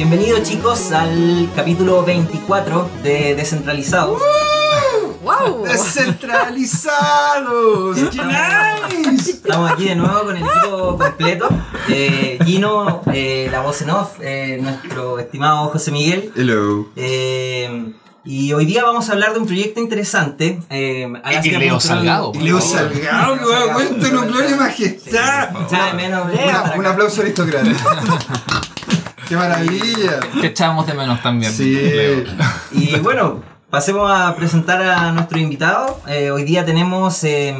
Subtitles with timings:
[0.00, 4.22] Bienvenidos chicos al capítulo 24 de Descentralizados.
[5.22, 5.64] ¡Wow!
[5.66, 7.98] ¡Descentralizados!
[8.10, 9.30] ¡Qué nice!
[9.32, 11.50] Estamos aquí de nuevo con el equipo completo.
[11.90, 16.32] Eh, Gino, eh, la voz en off, eh, nuestro estimado José Miguel.
[16.34, 16.88] Hello.
[16.96, 17.92] Eh,
[18.24, 20.62] y hoy día vamos a hablar de un proyecto interesante.
[20.70, 21.12] Eh,
[21.44, 22.32] Y Leo Salgado.
[22.40, 25.50] Leo Salgado, que va a cuéntanos, gloria y majestad.
[25.70, 27.78] Ya de menos, Una- venga para un aplauso aristocrático.
[29.30, 30.18] ¡Qué maravilla!
[30.40, 31.52] Que echábamos de menos también.
[31.52, 31.70] Sí.
[31.72, 32.24] Leo.
[32.72, 36.00] Y bueno, pasemos a presentar a nuestro invitado.
[36.08, 37.56] Eh, hoy día tenemos eh,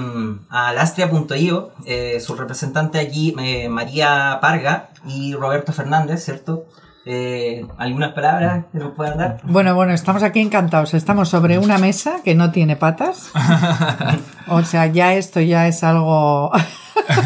[0.49, 6.65] a lastria.io, eh, su representante aquí, eh, María Parga y Roberto Fernández, ¿cierto?
[7.07, 9.41] Eh, ¿Algunas palabras que nos puedan dar?
[9.45, 10.93] Bueno, bueno, estamos aquí encantados.
[10.93, 13.31] Estamos sobre una mesa que no tiene patas.
[14.53, 16.51] O sea, ya esto ya es algo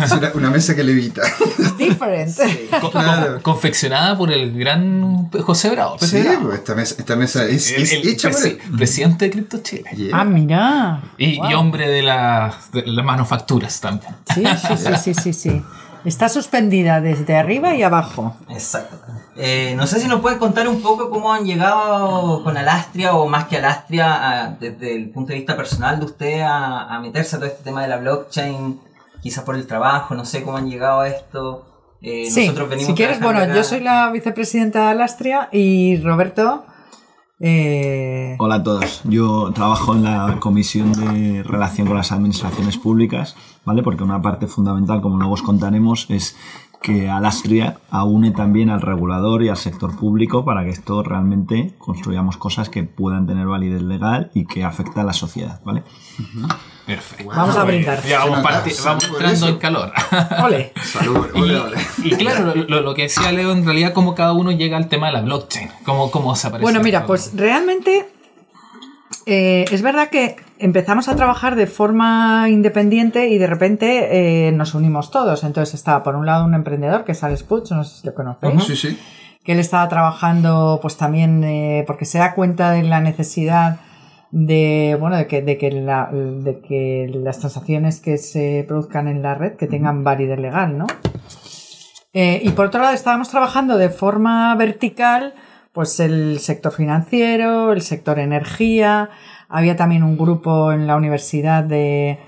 [0.04, 1.22] Es una, una mesa que levita.
[1.78, 2.68] diferente.
[2.80, 3.36] Co- Claro.
[3.36, 5.96] co- Confeccionada por el gran José Bravo.
[6.00, 6.46] Sí, Bravo.
[6.46, 8.58] pues esta mesa, esta mesa es, El- es el hecha por él.
[8.76, 9.84] presidente de Crypto Chile.
[9.96, 10.10] Yeah.
[10.20, 11.02] Ah, mira.
[11.18, 11.50] Y, Wow.
[11.50, 14.14] y hombre de, la- de las manufacturas también.
[14.34, 15.62] Sí, sí, sí, sí, sí, sí.
[16.04, 18.36] Está suspendida desde arriba y abajo.
[18.50, 18.98] Exacto.
[19.36, 23.26] Eh, no sé si nos pueden contar un poco cómo han llegado con Alastria o
[23.26, 27.36] más que Alastria a- desde el punto de vista personal de usted a, a meterse
[27.36, 28.78] a todo este tema de la blockchain,
[29.24, 31.64] quizás por el trabajo, no sé cómo han llegado a esto.
[32.02, 36.66] Eh, Sí, nosotros venimos si quieres, bueno, yo soy la vicepresidenta de Alastria y Roberto.
[37.40, 39.00] eh, Hola a todos.
[39.04, 43.82] Yo trabajo en la Comisión de Relación con las Administraciones Públicas, ¿vale?
[43.82, 46.36] Porque una parte fundamental, como luego os contaremos, es
[46.82, 52.36] que Alastria aúne también al regulador y al sector público para que esto realmente construyamos
[52.36, 55.82] cosas que puedan tener validez legal y que afecta a la sociedad, ¿vale?
[56.86, 57.32] Perfecto.
[57.34, 58.02] Vamos a brindar.
[58.04, 58.42] Ya vamos,
[58.84, 59.92] vamos entrando en calor.
[60.44, 60.72] ole.
[60.84, 61.76] Salud, Y, ole, ole.
[62.02, 65.06] y claro, lo, lo que decía Leo, en realidad, cómo cada uno llega al tema
[65.06, 65.70] de la blockchain.
[65.84, 66.62] Cómo, cómo se aparece.
[66.62, 68.06] Bueno, mira, pues realmente
[69.26, 74.74] eh, es verdad que empezamos a trabajar de forma independiente y de repente eh, nos
[74.74, 75.44] unimos todos.
[75.44, 78.14] Entonces estaba por un lado un emprendedor que es Alex Puig, no sé si lo
[78.14, 79.00] conocéis, Sí, sí.
[79.42, 83.78] que él estaba trabajando pues también eh, porque se da cuenta de la necesidad
[84.36, 89.22] de bueno de que, de que, la- de que las transacciones que se produzcan en
[89.22, 90.86] la red que tengan validez legal, ¿no?
[92.12, 95.34] Eh, y por otro lado estábamos trabajando de forma vertical
[95.72, 99.10] pues el sector financiero, el sector energía,
[99.48, 102.18] había también un grupo en la universidad de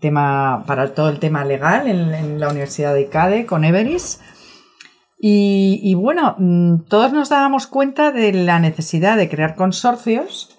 [0.00, 4.20] tema para todo el tema legal en, en la universidad de ICADE con Everis.
[5.18, 10.51] Y, y bueno, mm, todos nos dábamos cuenta de la necesidad de crear consorcios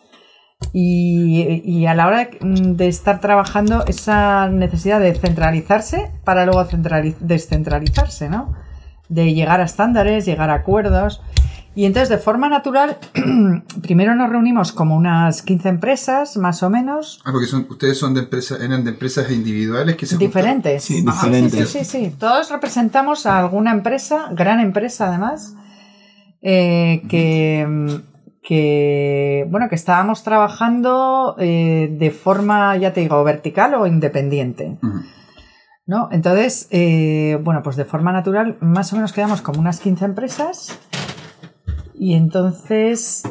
[0.73, 6.45] y, y a la hora de, mm, de estar trabajando esa necesidad de centralizarse para
[6.45, 8.53] luego centrali- descentralizarse, ¿no?
[9.07, 11.21] De llegar a estándares, llegar a acuerdos.
[11.75, 12.97] Y entonces, de forma natural,
[13.81, 18.13] primero nos reunimos como unas 15 empresas, más o menos, Ah, porque son, ustedes son
[18.13, 20.83] de empresas, eran de empresas individuales que se diferentes.
[20.83, 21.69] Sí, Ah, diferentes.
[21.69, 22.15] Sí, sí, sí, sí.
[22.19, 25.55] Todos representamos a alguna empresa, gran empresa además,
[26.41, 28.01] eh, que,
[28.43, 34.77] que, bueno, que estábamos trabajando eh, de forma, ya te digo, vertical o independiente.
[35.85, 36.09] ¿no?
[36.11, 40.79] Entonces, eh, bueno, pues de forma natural, más o menos quedamos como unas 15 empresas
[41.93, 43.23] y entonces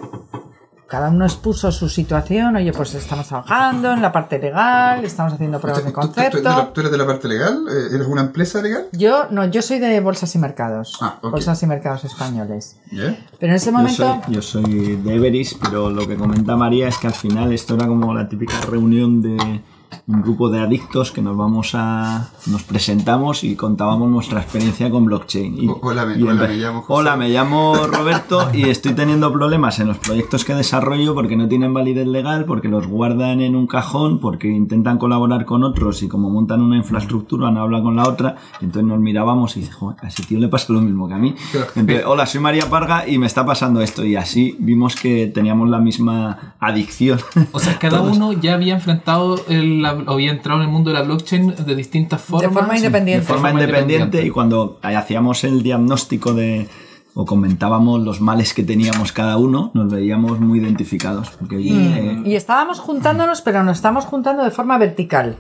[0.93, 5.59] cada uno expuso su situación, oye, pues estamos trabajando en la parte legal, estamos haciendo
[5.59, 6.69] pruebas de ¿Tú- tú- tú- tú- concepto.
[6.75, 7.65] ¿Tú eres de la parte legal?
[7.67, 8.89] Eh, ¿Eres una empresa legal?
[8.93, 10.99] Yo no, yo soy de bolsas y mercados.
[11.01, 11.31] Ah, ok.
[11.31, 12.77] Bolsas y mercados españoles.
[12.91, 13.17] ¿Ya?
[13.41, 16.89] Pero en ese Yo momento, soy, yo soy de Everis, pero lo que comenta María
[16.89, 19.63] es que al final esto era como la típica reunión de
[20.07, 25.05] un grupo de adictos que nos vamos a nos presentamos y contábamos nuestra experiencia con
[25.05, 25.63] blockchain.
[25.65, 27.01] Y, hola, me- y hola, me llamo José.
[27.01, 31.49] Hola, me llamo Roberto y estoy teniendo problemas en los proyectos que desarrollo porque no
[31.49, 36.09] tienen validez legal, porque los guardan en un cajón, porque intentan colaborar con otros y
[36.09, 39.73] como montan una infraestructura no habla con la otra, y entonces nos mirábamos y dice,
[39.73, 41.35] "Joder, a ese tío le pasa lo mismo que a mí.
[41.77, 45.69] Entonces, hola, soy María Parga y me está pasando esto y así vimos que teníamos
[45.69, 47.19] la misma adicción.
[47.53, 48.17] O sea, cada Todos.
[48.17, 51.55] uno ya había enfrentado, el, la- o había entrado en el mundo de la blockchain
[51.67, 52.53] de distintas formas.
[52.53, 53.27] forma independiente.
[53.27, 56.69] de forma independiente y cuando hacíamos el diagnóstico de
[57.15, 61.31] o comentábamos los males que teníamos cada uno, nos veíamos muy identificados.
[61.31, 65.37] Porque, eh, y estábamos juntándonos, pero nos estamos juntando de forma vertical.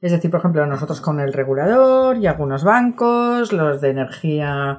[0.00, 4.78] Es decir, por ejemplo, nosotros con el regulador y algunos bancos, los de energía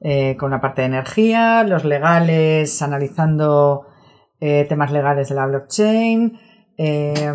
[0.00, 3.86] eh, con la parte de energía, los legales analizando
[4.40, 6.38] eh, temas legales de la blockchain,
[6.76, 7.32] eh,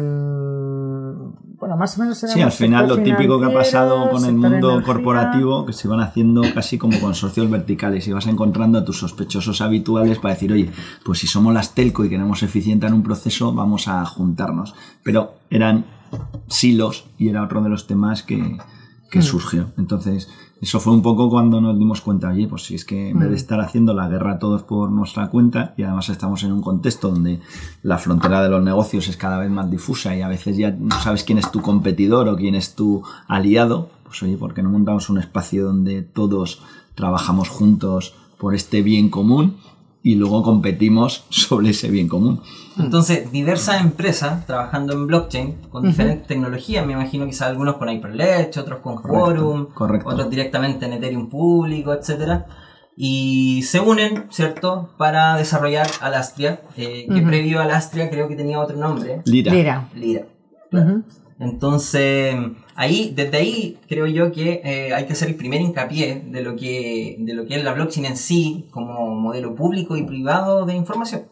[1.59, 4.81] bueno, más o menos Sí, al final lo típico que ha pasado con el mundo
[4.83, 9.61] corporativo, que se iban haciendo casi como consorcios verticales y vas encontrando a tus sospechosos
[9.61, 10.69] habituales para decir, oye,
[11.03, 14.75] pues si somos las telco y queremos eficientar un proceso, vamos a juntarnos.
[15.03, 15.85] Pero eran
[16.47, 18.57] silos y era otro de los temas que,
[19.09, 19.71] que surgió.
[19.77, 20.29] Entonces,
[20.61, 23.29] eso fue un poco cuando nos dimos cuenta, oye, pues si es que en vez
[23.29, 27.09] de estar haciendo la guerra todos por nuestra cuenta, y además estamos en un contexto
[27.09, 27.39] donde
[27.83, 30.99] la frontera de los negocios es cada vez más difusa y a veces ya no
[30.99, 34.69] sabes quién es tu competidor o quién es tu aliado, pues oye, ¿por qué no
[34.69, 36.61] montamos un espacio donde todos
[36.95, 39.57] trabajamos juntos por este bien común
[40.03, 42.41] y luego competimos sobre ese bien común?
[42.77, 48.59] Entonces, diversas empresas trabajando en blockchain con diferentes tecnologías, me imagino quizás algunos con Hyperledge,
[48.59, 50.07] otros con Quorum, correcto.
[50.07, 52.45] otros directamente en Ethereum público, etcétera
[52.99, 58.59] y se unen, ¿cierto?, para desarrollar Alastria, eh, que previo a Alastria creo que tenía
[58.59, 59.21] otro nombre.
[59.25, 59.53] Lira.
[59.53, 59.89] Lira.
[59.93, 60.25] Lira.
[60.71, 61.03] claro.
[61.39, 62.35] Entonces,
[62.77, 66.55] ahí, desde ahí creo yo que eh, hay que hacer el primer hincapié de lo
[66.55, 70.75] que, de lo que es la blockchain en sí, como modelo público y privado de
[70.75, 71.23] información.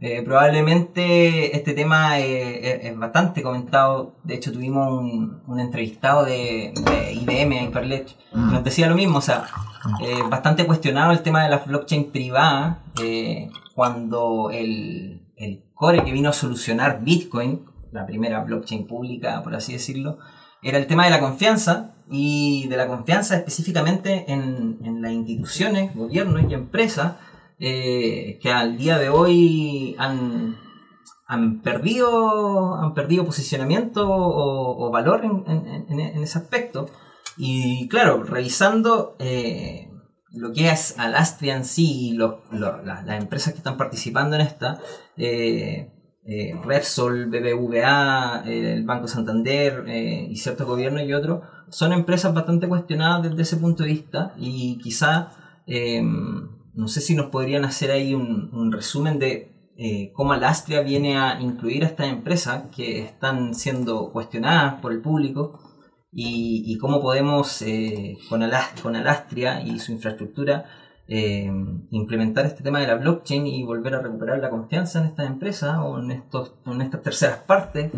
[0.00, 4.16] Eh, probablemente este tema eh, es, es bastante comentado.
[4.22, 9.18] De hecho, tuvimos un, un entrevistado de, de IBM, Hyperledge, que nos decía lo mismo.
[9.18, 9.44] O sea,
[10.02, 12.82] eh, bastante cuestionado el tema de la blockchain privada
[13.74, 17.64] cuando el, el core que vino a solucionar Bitcoin,
[17.94, 20.18] la primera blockchain pública, por así decirlo,
[20.62, 25.94] era el tema de la confianza y de la confianza específicamente en, en las instituciones,
[25.94, 27.14] gobiernos y empresas
[27.58, 30.56] eh, que al día de hoy han,
[31.26, 36.86] han perdido han perdido posicionamiento o, valor en, en- en- ese aspecto.
[37.36, 39.88] Y claro revisando eh,
[40.32, 44.36] lo que es Alastria en sí y lo- lo- la- las empresas que están participando
[44.36, 44.78] en esta
[45.16, 45.90] eh,
[46.26, 52.32] eh, Repsol, BBVA, eh, el Banco Santander eh, y ciertos gobiernos y otros son empresas
[52.32, 55.32] bastante cuestionadas desde ese punto de vista y quizá
[55.66, 59.50] eh, no sé si nos podrían hacer ahí un, resumen de
[60.12, 65.58] cómo Alastria viene a incluir a estas empresas que están siendo cuestionadas por el público
[66.12, 67.64] y, cómo podemos
[68.28, 70.64] con, Alas- con Alastria y su infraestructura
[71.06, 71.52] eh,
[71.90, 75.76] implementar este tema de la blockchain y volver a recuperar la confianza en estas empresas
[75.82, 77.92] o en, estos, en estas terceras partes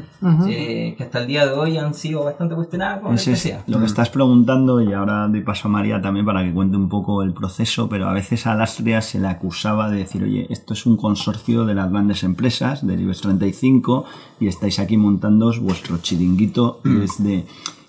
[0.48, 3.00] eh, que hasta el día de hoy han sido bastante cuestionadas.
[3.00, 3.62] como Es decía.
[3.68, 6.88] lo que estás preguntando, y ahora doy paso a María también para que cuente un
[6.88, 10.74] poco el proceso, pero a veces a Alastria se le acusaba de decir, oye, esto
[10.74, 14.04] es un consorcio de las grandes empresas, del IBEX 35,
[14.40, 17.44] y estáis aquí montando vuestro chiringuito, y es de...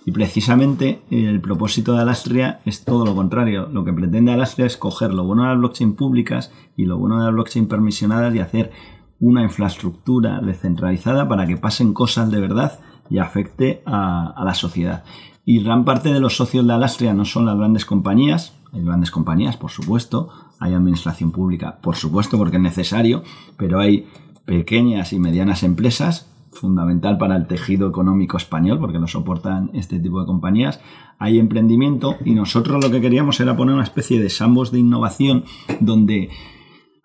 [0.08, 3.68] Y precisamente el propósito de Alastria es todo lo contrario.
[3.70, 7.20] Lo que pretende Alastria es coger lo bueno de las blockchain públicas y lo bueno
[7.20, 8.72] de las blockchain permisionadas y hacer
[9.20, 15.04] una infraestructura descentralizada para que pasen cosas de verdad y afecte a, a la sociedad.
[15.44, 19.12] Y gran parte de los socios de Alastria no son las grandes compañías, hay grandes
[19.12, 23.24] compañías, por supuesto, hay administración pública, por supuesto, porque es necesario,
[23.58, 24.08] pero hay
[24.46, 30.20] pequeñas y medianas empresas, fundamental para el tejido económico español, porque lo soportan este tipo
[30.20, 30.82] de compañías.
[31.20, 35.46] Hay emprendimiento y nosotros lo que queríamos era poner una especie de sambos de innovación
[35.80, 36.30] donde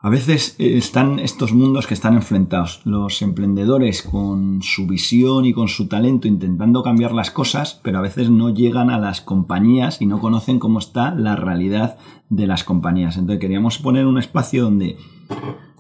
[0.05, 2.81] a veces eh, están estos mundos que están enfrentados.
[2.85, 8.03] Los emprendedores con su visión y con su talento intentando cambiar las cosas, pero a
[8.03, 11.99] veces no llegan a las compañías y no conocen cómo está la realidad
[12.31, 13.17] de las compañías.
[13.17, 14.97] Entonces queríamos poner un espacio donde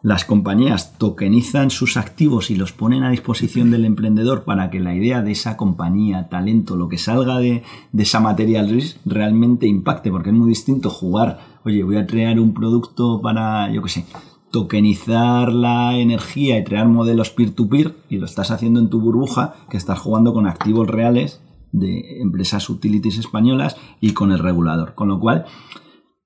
[0.02, 4.94] las compañías tokenizan sus activos y los ponen a disposición del emprendedor para que la
[4.94, 7.62] idea de esa compañía, talento, lo que salga de,
[7.97, 12.52] esa material risk realmente impacte, porque es muy distinto jugar, oye, voy a crear un
[12.52, 14.06] producto para, yo qué sé,
[14.50, 19.76] tokenizar la energía y crear modelos peer-to-peer y lo estás haciendo en tu burbuja que
[19.76, 21.40] estás jugando con activos reales
[21.71, 24.94] de empresas utilities españolas y con el regulador.
[24.94, 25.47] Con lo cual,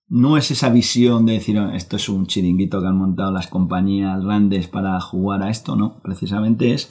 [0.09, 3.49] no es esa visión de decir "Oh, esto es un chiringuito que han montado las
[3.49, 6.91] compañías grandes para jugar a esto, no, precisamente es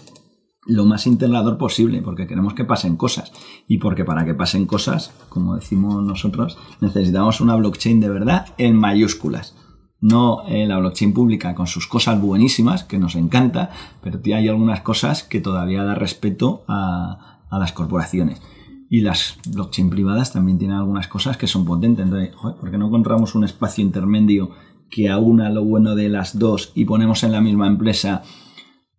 [0.66, 3.32] lo más integrador posible, porque queremos que pasen cosas.
[3.68, 8.76] Y porque para que pasen cosas, como decimos nosotros, necesitamos una blockchain de verdad en
[8.76, 9.56] mayúsculas.
[10.02, 13.70] No eh, la blockchain pública con sus cosas buenísimas, que nos encanta,
[14.02, 18.42] pero hay algunas cosas que todavía da respeto a, a las corporaciones.
[18.90, 22.06] Y las blockchain privadas también tienen algunas cosas que son potentes.
[22.06, 24.52] Entonces, joder, ¿por qué no encontramos un espacio intermedio
[24.90, 28.24] que aúna lo bueno de las dos y ponemos en la misma empresa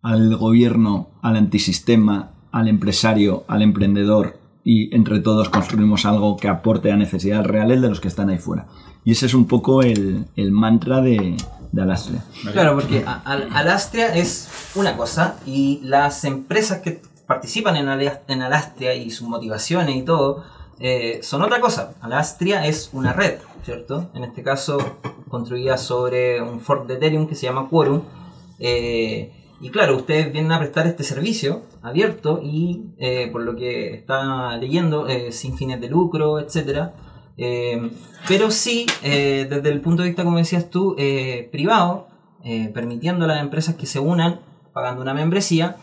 [0.01, 6.91] al gobierno, al antisistema, al empresario, al emprendedor y entre todos construimos algo que aporte
[6.91, 8.67] a necesidades reales de los que están ahí fuera?
[9.05, 11.37] Y ese es un poco el, el mantra de,
[11.71, 12.23] de Alastria.
[12.51, 18.95] Claro, porque Alastria es una cosa y las empresas que participan en, Ala- en Alastria
[18.95, 20.43] y sus motivaciones y todo
[20.79, 21.95] eh, son otra cosa.
[22.01, 24.09] Alastria es una red, ¿cierto?
[24.13, 24.77] En este caso
[25.27, 28.01] construida sobre un fork de Ethereum que se llama Quorum.
[28.59, 33.93] Eh, y claro, ustedes vienen a prestar este servicio abierto y eh, por lo que
[33.93, 36.39] está leyendo, sin fines de lucro.
[37.39, 37.91] Eh,
[38.27, 40.95] pero sí, desde el punto de vista, como decías tú,
[41.51, 42.07] privado,
[42.73, 44.41] permitiendo a las empresas que se unan
[44.73, 45.77] pagando una membresía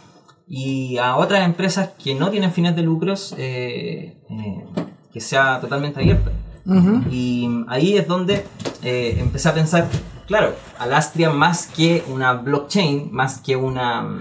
[0.46, 4.64] y a otras empresas que no tienen fines de lucros eh, eh,
[5.12, 6.30] que sea totalmente abierta.
[7.10, 8.46] Y ahí es donde
[8.82, 9.86] eh, empecé a pensar,
[10.26, 14.18] claro, Alastria más que una blockchain, más que una,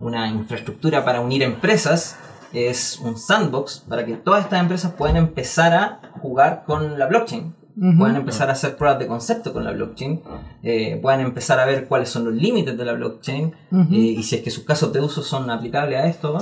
[0.00, 2.16] una infraestructura para unir empresas,
[2.52, 7.54] es un sandbox para que todas estas empresas puedan empezar a jugar con la blockchain.
[7.76, 7.98] Ujú.
[7.98, 10.22] Puedan empezar a hacer pruebas de concepto con la blockchain,
[10.62, 14.36] eh, puedan empezar a ver cuáles son los límites de la blockchain eh, y si
[14.36, 16.38] es que sus casos de uso son aplicables a esto.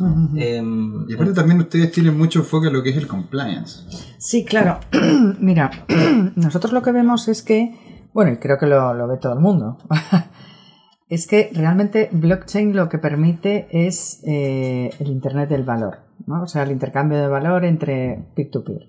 [0.00, 0.36] Ujú.
[0.36, 3.82] Em, Y aparte también ustedes tienen mucho enfoque en lo que es el compliance.
[4.18, 4.80] Sí, claro.
[5.38, 5.70] Mira,
[6.34, 9.38] nosotros lo que vemos es que, bueno, y creo que lo, lo ve todo el
[9.40, 9.78] mundo,
[11.08, 16.42] es que realmente blockchain lo que permite es eh, el Internet del valor, ¿no?
[16.42, 18.88] O sea, el intercambio de valor entre peer-to-peer.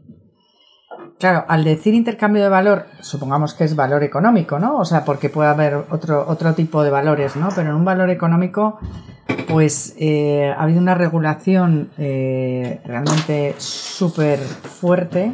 [1.17, 4.77] Claro, al decir intercambio de valor, supongamos que es valor económico, ¿no?
[4.77, 7.49] O sea, porque puede haber otro, otro tipo de valores, ¿no?
[7.55, 8.79] Pero en un valor económico,
[9.47, 15.31] pues eh, ha habido una regulación eh, realmente súper fuerte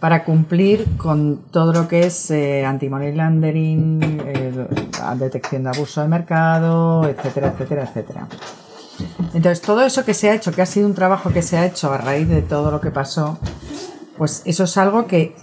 [0.00, 4.66] para cumplir con todo lo que es eh, anti-money eh,
[5.16, 8.26] detección de abuso de mercado, etcétera, etcétera, etcétera.
[9.34, 11.66] Entonces, todo eso que se ha hecho, que ha sido un trabajo que se ha
[11.66, 13.38] hecho a raíz de todo lo que pasó,
[14.18, 15.34] pues eso es algo que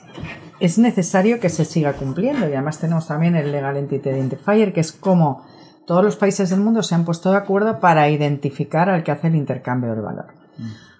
[0.59, 2.47] es necesario que se siga cumpliendo.
[2.47, 5.45] Y además tenemos también el Legal Entity Identifier, que es como
[5.85, 9.27] todos los países del mundo se han puesto de acuerdo para identificar al que hace
[9.27, 10.27] el intercambio del valor.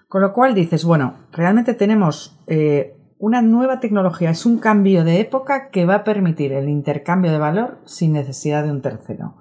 [0.08, 5.20] Con lo cual dices, bueno, realmente tenemos eh, una nueva tecnología, es un cambio de
[5.20, 9.34] época que va a permitir el intercambio de valor sin necesidad de un tercero.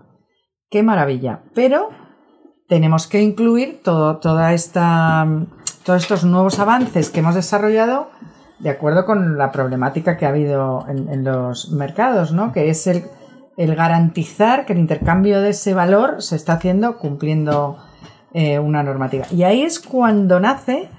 [0.70, 1.44] ¡Qué maravilla!
[1.54, 1.90] Pero
[2.68, 5.28] tenemos que incluir todo, toda esta,
[5.86, 8.10] todos estos nuevos avances que hemos desarrollado
[8.60, 12.52] de acuerdo con la problemática que ha habido en, los mercados, ¿no?
[12.52, 13.04] Que es el,
[13.58, 17.78] garantizar que el intercambio de ese valor se está haciendo cumpliendo
[18.34, 19.26] eh, una normativa.
[19.32, 20.90] Y ahí es cuando nace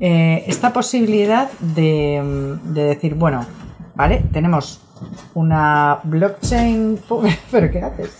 [0.00, 3.46] eh, esta posibilidad de, de decir, bueno,
[3.94, 4.80] vale, tenemos
[5.34, 6.98] una blockchain.
[7.50, 8.10] ¿Pero qué haces?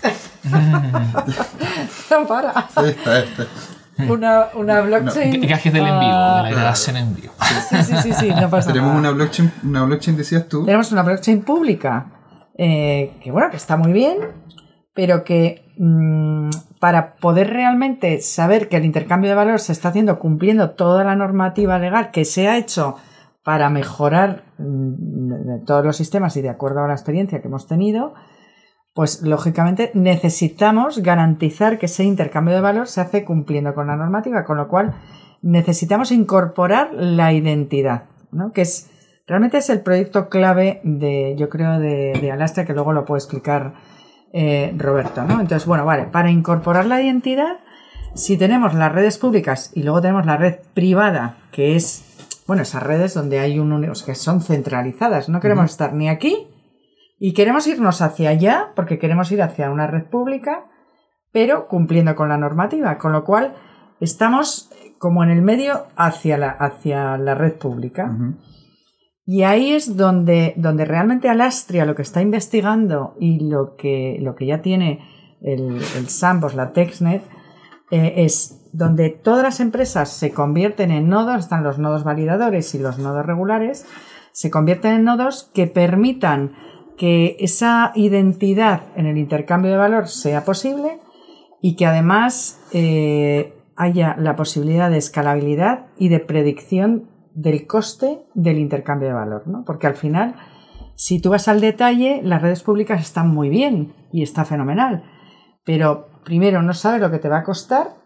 [2.10, 2.68] no para.
[2.84, 3.46] Esta, esta.
[4.08, 5.40] Una, una blockchain.
[5.42, 7.32] Gajes del en vivo, ah, de la grabación en vivo.
[7.70, 8.98] Sí, sí, sí, sí, no pasa Tenemos nada.
[8.98, 10.64] una blockchain, una blockchain, decías tú.
[10.64, 12.06] Tenemos una blockchain pública
[12.56, 14.18] eh, que, bueno, que está muy bien,
[14.94, 20.18] pero que mm, para poder realmente saber que el intercambio de valor se está haciendo
[20.18, 22.96] cumpliendo toda la normativa legal que se ha hecho
[23.42, 28.14] para mejorar mm, todos los sistemas y de acuerdo a la experiencia que hemos tenido,
[28.94, 34.44] pues lógicamente necesitamos garantizar que ese intercambio de valor se hace cumpliendo con la normativa,
[34.44, 34.94] con lo cual
[35.42, 38.52] necesitamos incorporar la identidad, ¿no?
[38.52, 38.90] que es
[39.26, 43.18] realmente es el proyecto clave de, yo creo, de, de Alastria, que luego lo puede
[43.18, 43.74] explicar
[44.32, 45.22] eh, Roberto.
[45.24, 45.40] ¿no?
[45.40, 47.58] Entonces, bueno, vale, para incorporar la identidad,
[48.14, 52.04] si tenemos las redes públicas y luego tenemos la red privada, que es,
[52.46, 55.92] bueno, esas redes donde hay un uni- o sea, que son centralizadas, no queremos estar
[55.94, 56.46] ni aquí
[57.26, 60.66] y queremos irnos hacia allá porque queremos ir hacia una red pública,
[61.32, 63.54] pero cumpliendo con la normativa, con lo cual
[63.98, 68.14] estamos como en el medio hacia la, hacia la red pública.
[69.24, 74.34] Y ahí es donde, donde realmente Alastria lo que está investigando y lo que, lo
[74.34, 75.00] que ya tiene
[75.40, 77.22] el, el Sandbox, la TextNet,
[77.90, 82.78] eh, es donde todas las empresas se convierten en nodos, están los nodos validadores y
[82.80, 83.86] los nodos regulares,
[84.32, 86.52] se convierten en nodos que permitan
[86.96, 91.00] que esa identidad en el intercambio de valor sea posible
[91.60, 98.58] y que además eh, haya la posibilidad de escalabilidad y de predicción del coste del
[98.58, 99.64] intercambio de valor, ¿no?
[99.64, 100.36] Porque al final,
[100.94, 105.02] si tú vas al detalle, las redes públicas están muy bien y está fenomenal,
[105.64, 107.96] pero primero no sabes lo que te va a costar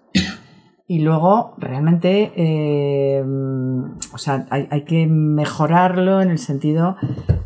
[0.91, 6.97] y luego realmente, eh, o sea, hay, hay que mejorarlo en el sentido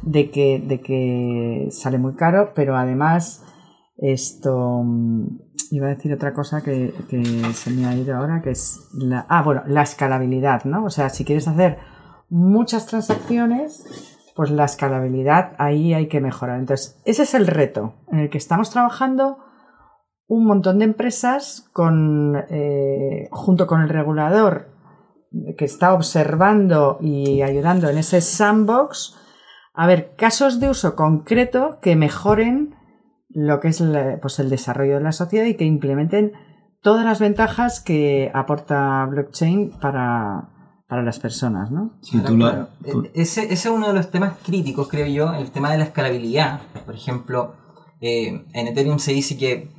[0.02, 3.44] de que, de que sale muy caro, pero además
[3.96, 5.40] esto mm,
[5.72, 9.26] iba a decir otra cosa que, que se me ha ido ahora, que es la,
[9.28, 10.84] ah, bueno, la escalabilidad, ¿no?
[10.84, 11.78] O sea, si quieres hacer
[12.30, 13.84] muchas transacciones,
[14.37, 16.61] pues la escalabilidad ahí hay que mejorar.
[16.61, 19.38] Entonces, ese es el reto en el que estamos trabajando
[20.34, 24.68] un montón de empresas con, eh, junto con el regulador
[25.58, 29.16] que está observando y ayudando en ese sandbox
[29.74, 32.74] a ver casos de uso concreto que mejoren
[33.28, 36.32] lo que es la- pues el desarrollo de la sociedad y que implementen
[36.82, 40.48] todas las ventajas que aporta blockchain para,
[40.88, 41.98] para las personas, ¿no?
[42.02, 44.88] Sí, Ahora, tú lo- claro, tú- eh, ese, ese es uno de los temas críticos,
[44.88, 46.60] creo yo, el tema de la escalabilidad.
[46.84, 47.54] Por ejemplo,
[48.00, 49.70] eh, en Ethereum se dice que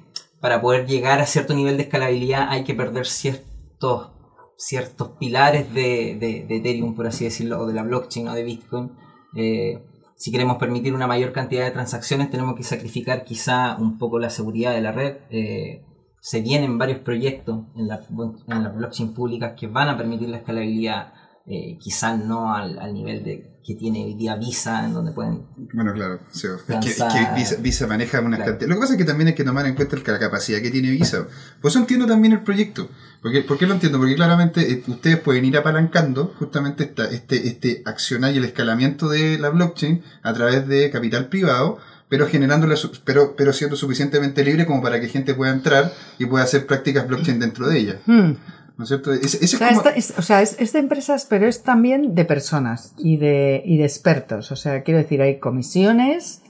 [0.44, 4.12] para poder llegar a cierto nivel de escalabilidad hay que perder ciertos,
[4.58, 8.44] ciertos pilares de, de- de Ethereum, por así decirlo, o de la blockchain o de
[8.44, 8.92] Bitcoin.
[9.38, 9.86] Eh,
[10.18, 14.30] si queremos permitir una mayor cantidad de transacciones, tenemos que sacrificar quizá un poco la
[14.30, 15.16] seguridad de la red.
[15.30, 15.86] Eh,
[16.20, 18.02] se vienen varios proyectos en la,
[18.50, 21.14] en las blockchain públicas que van a permitir la escalabilidad,
[21.46, 25.46] eh, quizás no al, al nivel de que tiene hoy día Visa, en donde pueden...
[25.74, 26.20] Bueno, claro.
[26.34, 26.64] es que, es
[26.96, 27.34] que Lanzar.
[27.36, 28.52] Visa, Visa maneja una Claro.
[28.52, 28.68] cantidad.
[28.70, 30.90] Lo que pasa es que también hay que tomar en cuenta la capacidad que tiene
[30.90, 31.28] Visa.
[31.62, 32.90] Por eso entiendo también el proyecto.
[33.22, 34.00] Porque, ¿Por qué lo entiendo?
[34.00, 39.08] Porque claramente eh, ustedes pueden ir apalancando justamente esta, este, este accionar y el escalamiento
[39.08, 41.78] de la blockchain a través de capital privado,
[42.10, 46.26] pero generándola, su- pero, pero siendo suficientemente libre como para que gente pueda entrar y
[46.26, 48.02] pueda hacer prácticas blockchain dentro de ella.
[48.06, 48.34] Hmm.
[48.78, 49.12] ¿No es cierto?
[49.12, 52.16] O sea, es como- esta- es, o sea, es- es de empresas, pero es también
[52.16, 54.52] de personas y de, y de expertos.
[54.52, 56.42] O sea, quiero decir, hay comisiones,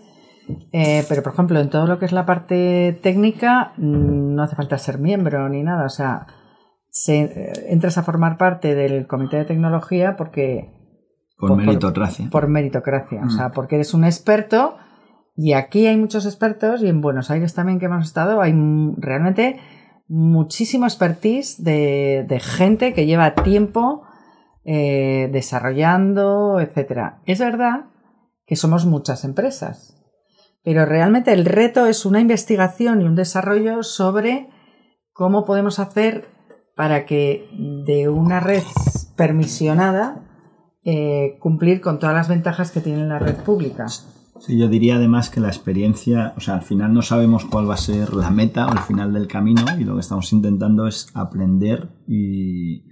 [0.71, 4.55] eh, pero por ejemplo, en todo lo que es la parte técnica, mm, no hace
[4.55, 5.85] falta ser miembro ni nada.
[5.85, 6.27] O sea,
[6.89, 10.69] se- eh, entras a formar parte del comité de tecnología porque
[11.37, 12.29] por por- meritocracia.
[12.29, 13.31] por meritocracia, o Mm.
[13.31, 14.77] sea, porque eres un experto
[15.35, 18.53] y aquí hay muchos expertos y en Buenos Aires también que hemos estado hay
[18.97, 19.59] realmente
[20.07, 24.03] muchísimo expertise de, gente que lleva tiempo
[24.65, 27.21] eh, desarrollando, etcétera.
[27.25, 27.85] Es verdad
[28.45, 30.01] que somos muchas empresas,
[30.63, 34.49] pero realmente el reto es una investigación y un desarrollo sobre
[35.13, 36.27] cómo podemos hacer
[36.75, 37.49] para que
[37.85, 38.63] de una red
[39.15, 40.23] permisionada
[40.83, 43.85] eh, cumplir con todas las ventajas que tiene la red pública.
[44.45, 47.75] Sí, yo diría además que la experiencia, o sea, al final no sabemos cuál va
[47.75, 51.07] a ser la meta o el final del camino y lo que estamos intentando es
[51.13, 52.83] aprender y,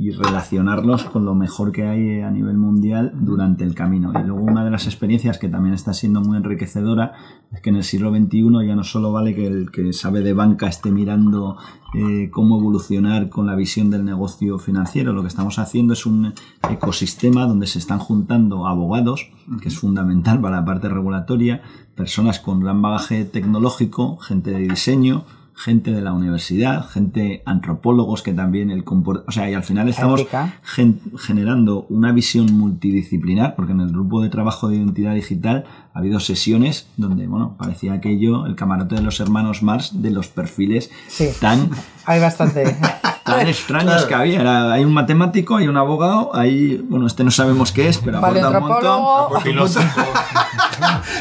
[0.00, 4.12] y relacionarlos con lo mejor que hay a nivel mundial durante el camino.
[4.18, 7.12] Y luego una de las experiencias que también está siendo muy enriquecedora
[7.52, 10.32] es que en el siglo XXI ya no solo vale que el que sabe de
[10.32, 11.58] banca esté mirando
[11.92, 16.32] eh, cómo evolucionar con la visión del negocio financiero, lo que estamos haciendo es un
[16.70, 21.60] ecosistema donde se están juntando abogados, que es fundamental para la parte regulatoria,
[21.94, 25.26] personas con gran bagaje tecnológico, gente de diseño,
[25.62, 29.88] gente de la universidad, gente antropólogos que también el comport- o sea, y al final
[29.90, 30.20] estamos
[30.62, 35.64] gen- generando una visión multidisciplinar, porque en el grupo de trabajo de identidad digital
[36.00, 40.28] ha habido sesiones donde, bueno, parecía aquello, el camarote de los hermanos Mars, de los
[40.28, 41.28] perfiles Sí.
[41.40, 41.70] tan
[42.06, 42.76] Hay bastante.
[43.24, 44.08] tan extraños Claro.
[44.08, 44.40] que había.
[44.40, 48.18] Era- hay un matemático, hay un abogado, hay, bueno, este no sabemos qué es, pero
[48.18, 48.62] aporta un montón.
[48.76, 49.40] antropólogo.
[49.40, 50.00] Filósofo.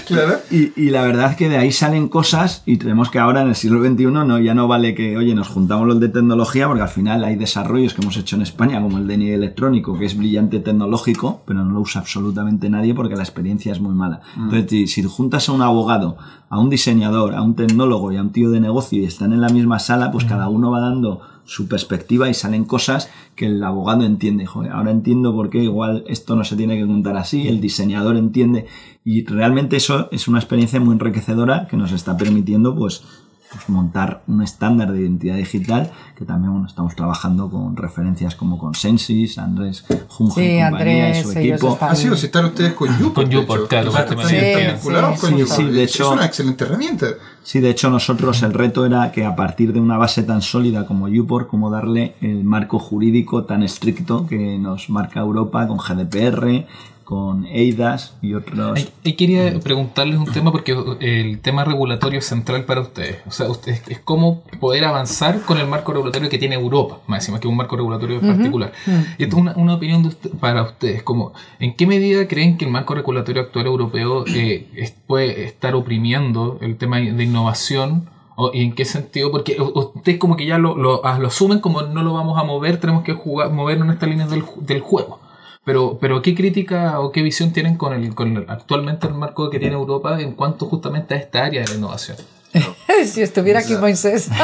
[0.07, 0.37] Claro.
[0.49, 3.49] Y, y la verdad es que de ahí salen cosas y tenemos que ahora en
[3.49, 6.81] el siglo XXI no, ya no vale que, oye, nos juntamos los de tecnología porque
[6.81, 10.17] al final hay desarrollos que hemos hecho en España como el DNI electrónico que es
[10.17, 14.21] brillante tecnológico pero no lo usa absolutamente nadie porque la experiencia es muy mala.
[14.35, 16.17] Entonces si, si juntas a un abogado,
[16.49, 19.41] a un diseñador, a un tecnólogo y a un tío de negocio y están en
[19.41, 23.63] la misma sala pues cada uno va dando su perspectiva y salen cosas que el
[23.63, 24.45] abogado entiende.
[24.45, 28.17] Joder, ahora entiendo por qué igual esto no se tiene que contar así, el diseñador
[28.17, 28.67] entiende.
[29.03, 33.03] Y realmente eso es una experiencia muy enriquecedora que nos está permitiendo pues,
[33.51, 38.57] pues montar un estándar de identidad digital que también bueno, estamos trabajando con referencias como
[38.59, 40.67] Consensus, Andrés Junge Sí, y compañía
[41.07, 41.73] Andrés, y su equipo.
[41.73, 43.13] están- Ah, sí, o si están ustedes con Uport.
[43.29, 45.57] Con Uport, claro, Están- parte están Sí, vinculados sí, con sí, Uport.
[45.57, 47.05] sí, de Es una excelente herramienta.
[47.41, 50.85] Sí, de hecho nosotros el reto era que a partir de una base tan sólida
[50.85, 56.67] como UPOR, como darle el marco jurídico tan estricto que nos marca Europa con GDPR,
[57.09, 58.55] con EIDAS y otros...
[58.77, 63.17] Ahí- ahí quería preguntarles un tema porque el tema regulatorio es central para ustedes.
[63.25, 67.21] O sea, ustedes es cómo poder avanzar con el marco regulatorio que tiene Europa, más
[67.23, 68.73] encima que un marco regulatorio particular.
[69.17, 72.57] Y esto es una, una opinión de usted- para ustedes, como ¿en qué medida creen
[72.59, 78.07] que el marco regulatorio actual europeo eh, es- puede estar oprimiendo el tema de innovación?
[78.35, 79.31] O, ¿Y en qué sentido?
[79.31, 82.43] Porque ustedes como que ya lo, lo, ah, lo asumen como no lo vamos a
[82.43, 85.19] mover, tenemos que jugar, movernos en estas líneas del, ju- del juego.
[85.65, 89.49] Pero, pero ¿qué crítica o qué visión tienen con el, con el- actualmente el marco
[89.49, 92.17] que tiene Europa en cuanto justamente a esta área de la innovación?
[93.05, 94.29] si estuviera aquí Moisés.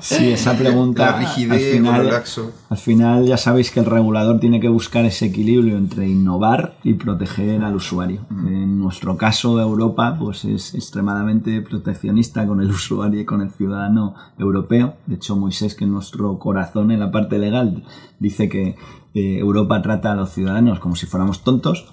[0.00, 2.52] Sí, esa pregunta La al rigidez, lo final, laxo.
[2.68, 6.94] al final ya sabéis que el regulador tiene que buscar ese equilibrio entre innovar y
[6.94, 8.26] proteger al usuario.
[8.30, 14.14] En nuestro caso Europa pues es extremadamente proteccionista con el usuario y con el ciudadano
[14.38, 14.96] europeo.
[15.06, 17.84] De hecho, Moisés, que en nuestro corazón en la parte legal
[18.18, 18.76] dice que
[19.14, 21.86] eh, Europa trata a los ciudadanos como si fuéramos tontos,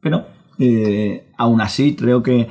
[0.00, 0.26] pero
[0.58, 2.48] eh, aún así creo que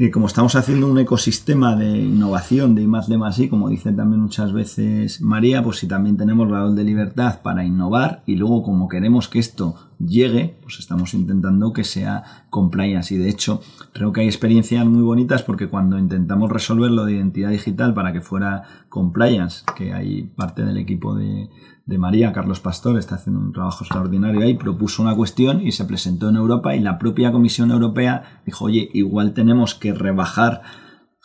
[0.00, 3.92] que como estamos haciendo un ecosistema de innovación de I más más I, como dice
[3.92, 8.62] también muchas veces María, pues si también tenemos valor de libertad para innovar y luego
[8.62, 13.14] como queremos que esto llegue, pues estamos intentando que sea compliance.
[13.14, 13.60] Y de hecho
[13.92, 18.14] creo que hay experiencias muy bonitas porque cuando intentamos resolver lo de identidad digital para
[18.14, 21.50] que fuera compliance, que hay parte del equipo de,
[21.86, 25.84] de María, Carlos Pastor, está haciendo un trabajo extraordinario ahí, propuso una cuestión y se
[25.84, 30.62] presentó en Europa y la propia Comisión Europea dijo, oye, igual tenemos que rebajar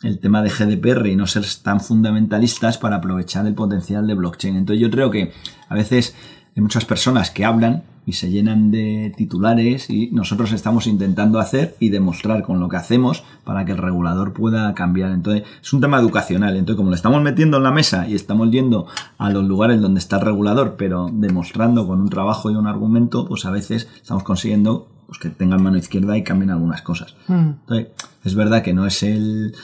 [0.01, 4.55] el tema de GDPR y no ser tan fundamentalistas para aprovechar el potencial de blockchain.
[4.55, 5.31] Entonces yo creo que
[5.69, 6.15] a veces
[6.55, 11.75] hay muchas personas que hablan y se llenan de titulares y nosotros estamos intentando hacer
[11.79, 15.11] y demostrar con lo que hacemos para que el regulador pueda cambiar.
[15.11, 16.55] Entonces es un tema educacional.
[16.55, 18.87] Entonces como lo estamos metiendo en la mesa y estamos yendo
[19.17, 23.27] a los lugares donde está el regulador, pero demostrando con un trabajo y un argumento,
[23.27, 27.15] pues a veces estamos consiguiendo pues, que tengan mano izquierda y cambien algunas cosas.
[27.27, 27.49] Mm.
[27.61, 27.87] Entonces
[28.23, 29.55] es verdad que no es el,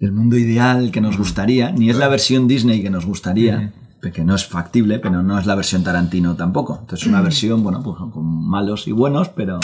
[0.00, 3.72] el mundo ideal que nos gustaría, ni es la versión Disney que nos gustaría
[4.12, 6.78] que no es factible, pero no es la versión Tarantino tampoco.
[6.80, 9.58] Entonces una versión, bueno, pues con malos y buenos, pero,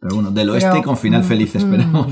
[0.00, 1.58] pero bueno, del oeste Pero, con final mm, feliz, mm.
[1.58, 2.06] esperemos.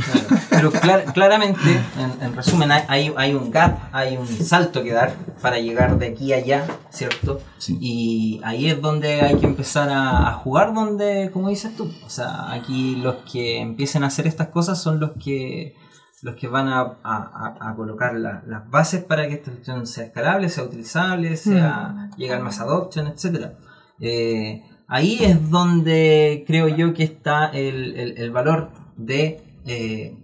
[0.51, 4.93] Pero clar- claramente, en, en resumen, hay- hay, hay un gap, hay un salto que
[4.93, 7.41] dar para llegar de aquí a allá, ¿cierto?
[7.59, 7.79] Sí.
[7.81, 12.11] Y ahí es donde hay que empezar a, a jugar, donde, como dices tú, o
[12.11, 15.75] sea, aquí los que empiecen a hacer estas cosas son los que
[16.23, 20.49] los que van a, a- colocar la- las bases para que esta cuestión sea escalable,
[20.49, 23.55] sea utilizable, sea llegar más adoption, etcétera.
[24.01, 30.17] Eh, ahí es donde creo yo que está el, el- el valor de eh,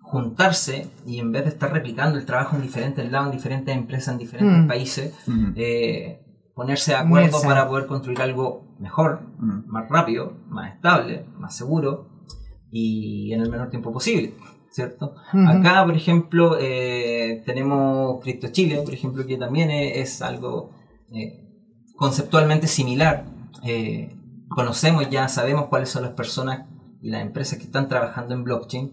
[0.00, 4.12] juntarse y en vez de estar replicando el trabajo en diferentes lados, en diferentes empresas,
[4.12, 4.68] en diferentes Mm.
[4.68, 5.52] países, Mm.
[5.56, 6.18] eh,
[6.54, 9.66] ponerse de acuerdo para poder construir algo mejor, Mm.
[9.68, 12.10] más rápido, más estable, más seguro
[12.70, 14.34] y en el menor tiempo posible.
[14.72, 15.14] ¿Cierto?
[15.34, 15.48] Ujú.
[15.48, 20.70] Acá, por ejemplo, eh, tenemos Crypto Chile, por ejemplo, que también es, es algo
[21.12, 21.44] eh,
[21.96, 23.24] conceptualmente similar.
[23.64, 24.16] Eh,
[24.48, 26.66] conocemos ya, sabemos cuáles son las personas
[27.02, 28.92] y las empresas que están trabajando en blockchain.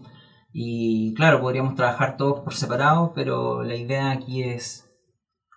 [0.52, 4.86] Y claro, podríamos trabajar todos por separado, pero la idea aquí es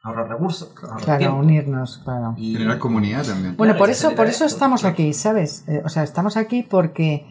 [0.04, 1.38] ahorrar recursos, ahorrar Claro, tiempo.
[1.40, 2.36] unirnos, claro.
[2.38, 3.58] Y- Generar comunidad también.
[3.58, 4.56] Bueno, Claro, por eso, por eso esto.
[4.56, 5.68] estamos aquí, ¿sabes?
[5.68, 7.26] Eh, o sea, estamos aquí porque,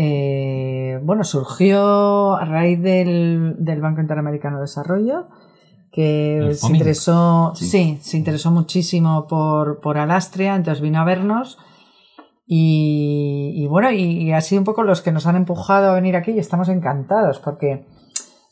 [0.00, 5.26] eh, bueno, surgió a raíz del, del Banco Interamericano de Desarrollo,
[5.90, 7.64] que se interesó, Sí.
[7.66, 7.98] sí.
[8.00, 11.58] se interesó muchísimo por, por Alastria, entonces vino a vernos.
[12.46, 15.94] Y, y bueno, y, y ha sido un poco los que nos han empujado a
[15.94, 17.84] venir aquí y estamos encantados porque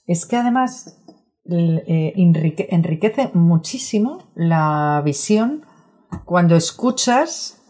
[0.06, 1.02] es que además
[1.50, 5.64] eh, enrique- enriquece muchísimo la visión
[6.26, 7.62] cuando escuchas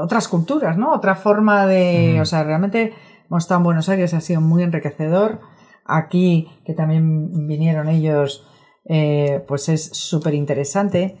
[0.00, 0.92] otras culturas, ¿no?
[0.92, 2.18] Otra forma de...
[2.20, 2.94] O sea, realmente
[3.28, 5.40] hemos estado en Buenos Aires, ha sido muy enriquecedor.
[5.84, 8.46] Aquí, que también vinieron ellos,
[8.86, 11.18] eh, pues es súper interesante.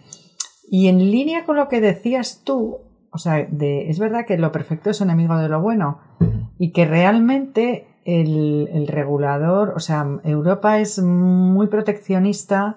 [0.70, 2.78] Y en línea con lo que decías tú,
[3.10, 6.00] o sea, es verdad que lo perfecto es enemigo de lo bueno
[6.58, 12.76] y que realmente el, el regulador, o sea, Europa es muy proteccionista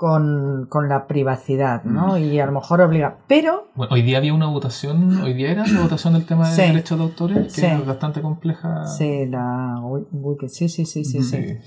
[0.00, 2.16] con, con la privacidad, ¿no?
[2.16, 3.18] Y a lo mejor obliga.
[3.28, 6.54] Pero Bueno, hoy día había una votación, hoy día era la votación del tema de
[6.56, 6.62] Sí.
[6.62, 7.66] derechos de autores, que Sí.
[7.66, 8.86] es bastante compleja.
[8.86, 11.58] Sí, la Wi- Wiki, sí, sí, sí, sí, sí.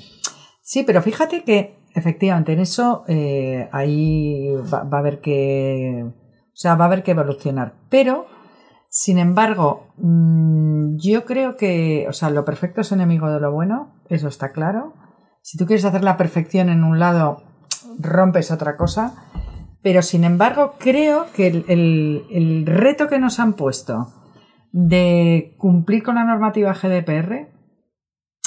[0.63, 0.81] Sí.
[0.83, 6.73] Pero fíjate que efectivamente en eso eh, ahí va, va a haber que, o sea,
[6.73, 7.75] va a haber que evolucionar.
[7.91, 8.25] Pero,
[8.89, 13.93] sin embargo, mm, yo creo que, o sea, lo perfecto es enemigo de lo bueno,
[14.09, 14.95] eso está claro.
[15.43, 17.43] Si tú quieres hacer la perfección en un lado,
[17.99, 19.29] rompes otra cosa.
[19.81, 24.07] Pero, sin embargo, creo que el, el- el reto que nos han puesto
[24.71, 27.49] de cumplir con la normativa GDPR,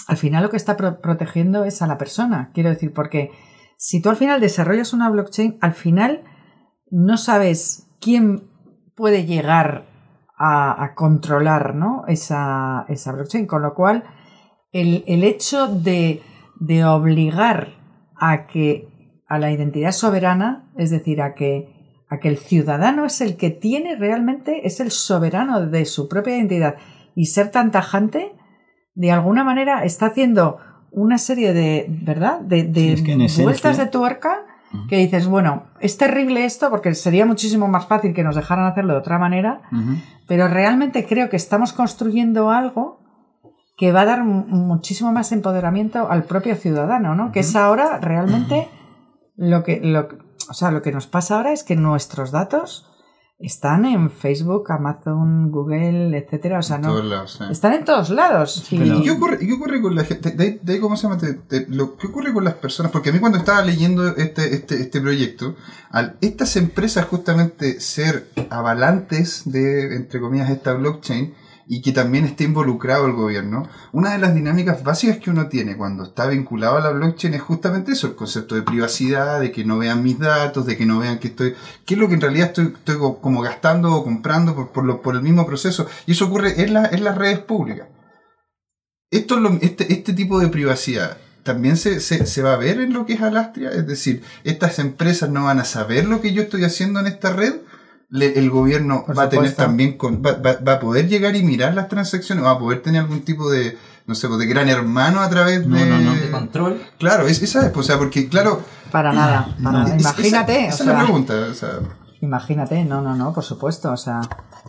[0.08, 2.50] al final lo que está pro- protegiendo es a la persona.
[2.54, 3.30] Quiero decir, porque
[3.76, 6.24] si tú al final desarrollas una blockchain, al final
[6.90, 8.48] no sabes quién
[8.94, 9.84] puede llegar
[10.38, 12.04] a, a controlar ¿no?
[12.08, 13.46] esa, esa blockchain.
[13.46, 14.04] Con lo cual,
[14.72, 16.22] el, el hecho de,
[16.60, 17.68] de obligar
[18.18, 18.88] a que
[19.28, 21.68] a la identidad soberana, es decir, a que,
[22.08, 26.36] a que el ciudadano es el que tiene realmente, es el soberano de su propia
[26.36, 26.76] identidad
[27.14, 28.32] y ser tan tajante,
[28.94, 30.58] de alguna manera está haciendo
[30.90, 32.40] una serie de, ¿verdad?
[32.40, 34.42] De, de Sí, es que esencia- vueltas de tuerca
[34.88, 38.92] que dices, bueno, es terrible esto porque sería muchísimo más fácil que nos dejaran hacerlo
[38.94, 39.62] de otra manera,
[40.28, 43.00] pero realmente creo que estamos construyendo algo
[43.78, 47.32] que va a dar muchísimo más empoderamiento al propio ciudadano, ¿no?
[47.32, 48.68] Que es ahora realmente
[49.36, 50.08] lo que, lo,
[50.48, 52.86] o sea, lo que nos pasa ahora es que nuestros datos
[53.38, 56.58] están en Facebook, Amazon, Google, etcétera.
[56.58, 56.98] O sea, no.
[57.50, 58.66] Están en todos lados.
[58.70, 59.02] Y...
[59.02, 60.30] ¿Qué, ocurre, ¿Qué, ocurre, con la gente?
[60.30, 61.20] De, ¿Cómo se llama?
[61.68, 62.92] lo, ¿Qué ocurre con las personas?
[62.92, 65.54] Porque a mí cuando estaba leyendo este, este, este proyecto,
[65.90, 71.34] al estas empresas justamente ser avalantes de, entre comillas, esta blockchain,
[71.68, 75.76] y que también esté involucrado el gobierno, una de las dinámicas básicas que uno tiene
[75.76, 79.64] cuando está vinculado a la blockchain es justamente eso, el concepto de privacidad, de que
[79.64, 82.20] no vean mis datos, de que no vean que estoy, qué es lo que en
[82.20, 85.88] realidad estoy, estoy como gastando o comprando por, por, lo, por el mismo proceso.
[86.06, 87.88] Y eso ocurre en, la, en las redes públicas.
[89.10, 93.06] Esto este, este tipo de privacidad también se, se, se, va a ver en lo
[93.06, 96.64] que es Alastria, es decir, estas empresas no van a saber lo que yo estoy
[96.64, 97.54] haciendo en esta red
[98.12, 101.88] el gobierno va a tener también, con, va, va, a poder llegar y mirar las
[101.88, 105.28] transacciones, va a poder tener algún tipo de, no sé, pues, de gran hermano a
[105.28, 105.86] través de...
[105.86, 106.82] No, de control.
[106.98, 108.62] Claro, es, esa es, pues, o sea, porque claro...
[108.90, 109.54] Para nada,
[109.98, 110.66] imagínate.
[110.66, 111.80] Esa, es la pregunta, o sea...
[112.20, 114.20] Imagínate, no, no, no, por supuesto, o sea,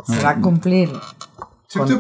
[0.06, 0.92] se va a cumplir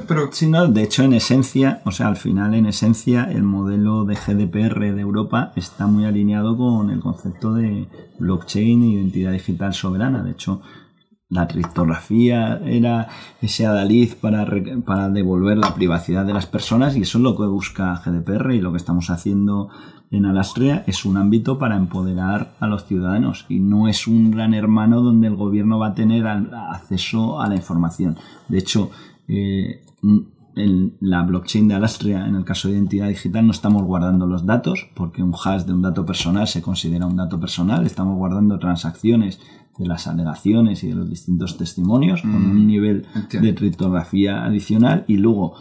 [0.07, 0.29] pero...
[0.31, 4.15] Sí, no, de hecho, en esencia, o sea, al final, en esencia, el modelo de
[4.15, 7.87] GDPR de Europa está muy alineado con el concepto de
[8.19, 10.23] blockchain e identidad digital soberana.
[10.23, 10.61] De hecho,
[11.29, 13.09] la criptografía era
[13.41, 14.47] ese adalid para,
[14.85, 18.61] para devolver la privacidad de las personas y eso es lo que busca GDPR y
[18.61, 19.69] lo que estamos haciendo
[20.09, 24.53] en Alastria es un ámbito para empoderar a los ciudadanos y no es un gran
[24.53, 28.17] hermano donde el gobierno va a tener acceso a la información.
[28.47, 28.91] De hecho,
[29.27, 29.83] eh,
[30.57, 34.45] en la blockchain de Alastria, en el caso de identidad digital, no estamos guardando los
[34.45, 38.59] datos, porque un hash de un dato personal se considera un dato personal, estamos guardando
[38.59, 39.39] transacciones
[39.77, 45.05] de las alegaciones y de los distintos testimonios con un mm, nivel de criptografía adicional
[45.07, 45.53] y luego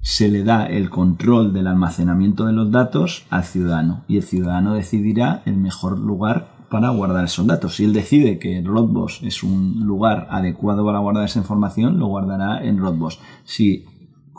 [0.00, 4.74] se le da el control del almacenamiento de los datos al ciudadano y el ciudadano
[4.74, 7.76] decidirá el mejor lugar para guardar esos datos.
[7.76, 12.64] Si él decide que Rodbos es un lugar adecuado para guardar esa información, lo guardará
[12.64, 13.20] en Rodbos.
[13.44, 13.84] Si,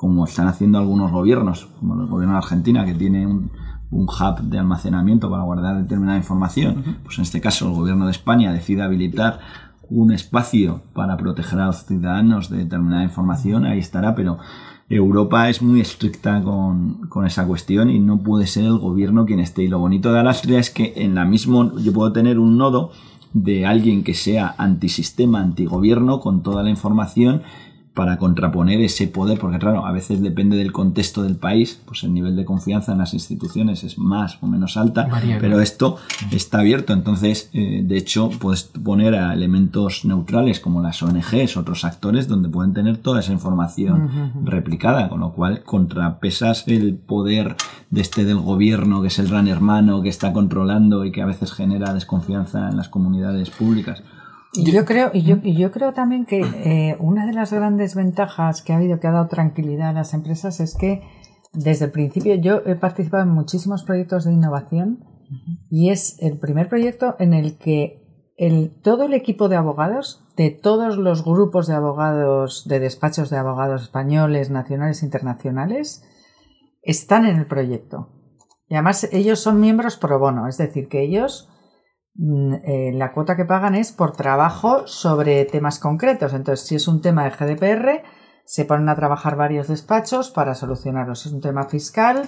[0.04, 3.50] como están haciendo algunos gobiernos, como el gobierno de Argentina, que tiene un,
[3.90, 8.12] un hub de almacenamiento para guardar determinada información, pues en este caso el gobierno de
[8.12, 9.40] España decide habilitar
[9.90, 14.40] un espacio para proteger a los ciudadanos de determinada información, ahí estará, pero
[14.90, 19.40] Europa es muy estricta con, con, esa cuestión y no puede ser el gobierno quien
[19.40, 19.64] esté.
[19.64, 22.92] Y lo bonito de Alastria es que en la misma yo puedo tener un nodo
[23.32, 27.44] de alguien que sea antisistema, antigobierno, con toda la información
[27.94, 32.14] para contraponer ese poder, porque claro, a veces depende del contexto del país, pues el
[32.14, 35.08] nivel de confianza en las instituciones es más o menos alta,
[35.40, 35.98] pero esto
[36.32, 41.86] está abierto, entonces, eh, de hecho, puedes poner a elementos neutrales como las ONGs, otros
[41.86, 47.56] actores, donde pueden tener toda esa información replicada, con lo cual contrapesas el poder
[47.92, 51.28] de este del gobierno, que es el gran hermano, que está controlando y que a
[51.28, 54.02] veces genera desconfianza en las comunidades públicas.
[54.56, 57.96] Y yo creo, y yo, y yo creo también que eh, una de las grandes
[57.96, 61.02] ventajas que ha habido que ha dado tranquilidad a las empresas es que
[61.54, 65.06] desde el principio yo he participado en muchísimos proyectos de innovación
[65.70, 68.04] y es el primer proyecto en el que
[68.38, 73.38] el, todo el equipo de abogados, de todos los grupos de abogados, de despachos de
[73.38, 76.04] abogados españoles, nacionales e internacionales,
[76.82, 78.10] están en el proyecto.
[78.68, 81.50] Y además ellos son miembros pro bono, es decir, que ellos
[82.16, 86.34] eh, la cuota que pagan es por trabajo sobre temas concretos.
[86.34, 88.04] Entonces, si es un tema de GDPR,
[88.46, 91.16] se ponen a trabajar varios despachos para solucionarlo.
[91.16, 92.24] Si es un tema fiscal,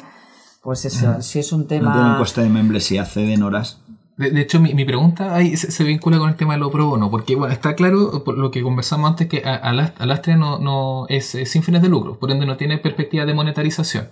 [0.63, 1.21] pues eso.
[1.21, 1.93] Si es un tema.
[1.93, 3.81] No tienen coste de membresía, acceden horas.
[4.17, 7.35] De, hecho, mi, pregunta ahí se, vincula con el tema de lo pro bono, porque
[7.35, 11.63] bueno, está claro por lo que conversamos antes que Alastria no, no es, es, sin
[11.63, 14.07] fines de lucro, por ende no tiene perspectiva de monetarización.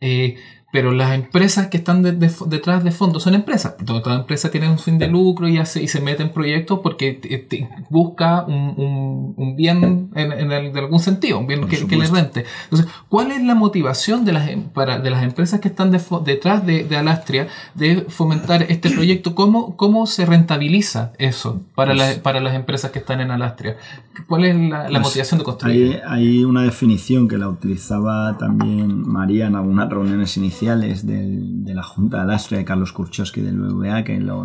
[0.00, 0.36] Eh,
[0.72, 3.76] pero las empresas que están detrás de fondo son empresas.
[3.84, 7.48] Toda, empresa tiene un fin de lucro y, hace, y se mete en proyectos porque
[7.88, 12.44] busca un, un, bien en, en de algún sentido, un bien que, que, le rente.
[12.64, 16.64] Entonces, ¿cuál es la motivación de las, em, para, de las empresas que están detrás
[16.64, 19.34] de, de, Alastria de fomentar este proyecto?
[19.34, 23.76] ¿Cómo, cómo se rentabiliza eso para, la, para las empresas que están en Alastria?
[24.28, 26.00] ¿Cuál es la, la pues motivación de construir?
[26.06, 31.82] Hay, hay una definición que la utilizaba también María en algunas reuniones iniciales de la
[31.82, 34.44] Junta de Alastria de Carlos Kurchowski del BBVA que lo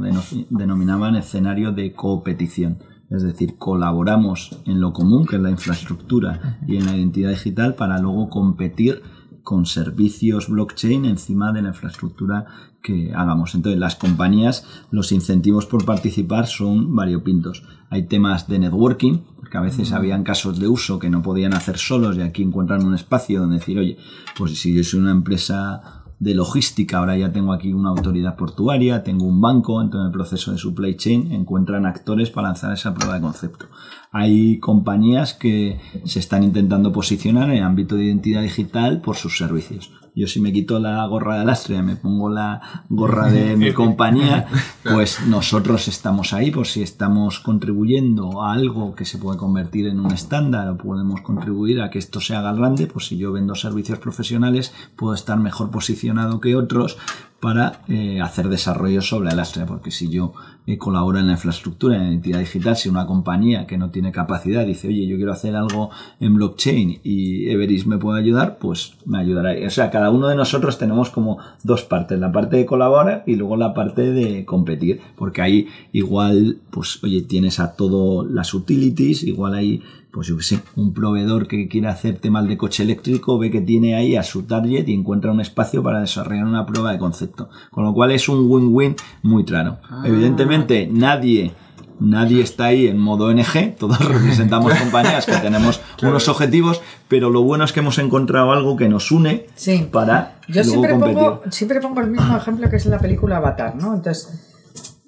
[0.49, 2.77] denominaban escenario de competición.
[3.09, 7.75] Es decir, colaboramos en lo común, que es la infraestructura y en la identidad digital,
[7.75, 9.01] para luego competir
[9.43, 12.45] con servicios blockchain encima de la infraestructura
[12.81, 13.53] que hagamos.
[13.53, 17.63] Entonces, las compañías, los incentivos por participar son variopintos.
[17.89, 21.77] Hay temas de networking, porque a veces habían casos de uso que no podían hacer
[21.77, 23.97] solos y aquí encuentran un espacio donde decir, oye,
[24.37, 29.03] pues si yo soy una empresa de logística, ahora ya tengo aquí una autoridad portuaria,
[29.03, 32.93] tengo un banco, entonces en el proceso de supply chain encuentran actores para lanzar esa
[32.93, 33.65] prueba de concepto.
[34.11, 39.37] Hay compañías que se están intentando posicionar en el ámbito de identidad digital por sus
[39.37, 39.91] servicios.
[40.15, 43.73] Yo si me quito la gorra de lastre y me pongo la gorra de mi
[43.73, 44.47] compañía,
[44.83, 49.99] pues nosotros estamos ahí por si estamos contribuyendo a algo que se puede convertir en
[49.99, 53.55] un estándar o podemos contribuir a que esto se haga grande, pues si yo vendo
[53.55, 56.97] servicios profesionales puedo estar mejor posicionado que otros
[57.45, 60.33] para eh, hacer desarrollo sobre el lastre, porque si yo
[60.65, 64.11] eh, colaboro en la infraestructura, en la identidad digital, si una compañía que no tiene
[64.11, 68.97] capacidad dice, oye, yo quiero hacer algo en blockchain y Everis me puede ayudar, pues
[69.05, 69.53] me ayudará.
[69.63, 73.35] O sea, cada uno de nosotros tenemos como dos partes, la parte de colaborar y
[73.35, 79.21] luego la parte de competir, porque ahí igual, pues, oye, tienes a todo las utilities,
[79.21, 79.83] igual hay
[80.15, 83.59] pues yo qué sé, un proveedor que quiere hacer temas de coche eléctrico ve que
[83.59, 87.49] tiene ahí a su target y encuentra un espacio para desarrollar una prueba de concepto.
[87.69, 89.79] Con lo cual es un win-win muy claro.
[89.89, 90.03] Ah.
[90.05, 91.51] Evidentemente, nadie.
[91.99, 97.41] Nadie está ahí en modo NG, todos representamos compañías que tenemos unos objetivos, pero lo
[97.43, 99.85] bueno es que hemos encontrado algo que nos une Sí.
[99.91, 101.15] para Yo luego siempre competir.
[101.15, 103.93] pongo, siempre pongo el mismo ejemplo que es la película Avatar, ¿no?
[103.93, 104.29] Entonces,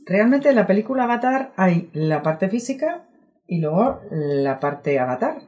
[0.06, 3.07] realmente en la película Avatar hay la parte física
[3.48, 5.42] y luego la parte avatar.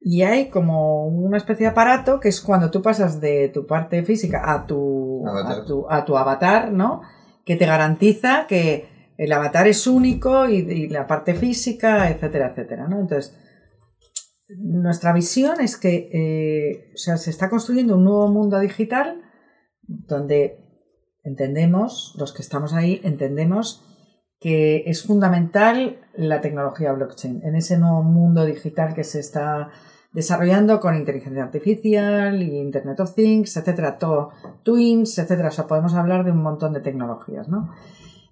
[0.00, 4.02] Y hay como una especie de aparato que es cuando tú pasas de tu parte
[4.02, 5.60] física a tu Avatar.
[5.60, 7.02] a tu, a tu avatar, ¿no?
[7.44, 12.88] Que te garantiza que el avatar es único y, y la parte física, etcétera, etcétera,
[12.88, 13.00] ¿no?
[13.00, 13.38] Entonces,
[14.58, 19.22] nuestra visión es que eh, o sea, se está construyendo un nuevo mundo digital
[19.82, 20.58] donde
[21.22, 23.91] entendemos, los que estamos ahí, entendemos
[24.42, 29.70] que es fundamental la tecnología blockchain en ese nuevo mundo digital que se está
[30.12, 34.30] desarrollando con inteligencia artificial y Internet of Things, etcétera, todo,
[34.62, 35.48] Twins, etcétera.
[35.48, 37.70] O sea, podemos hablar de un montón de tecnologías, ¿no?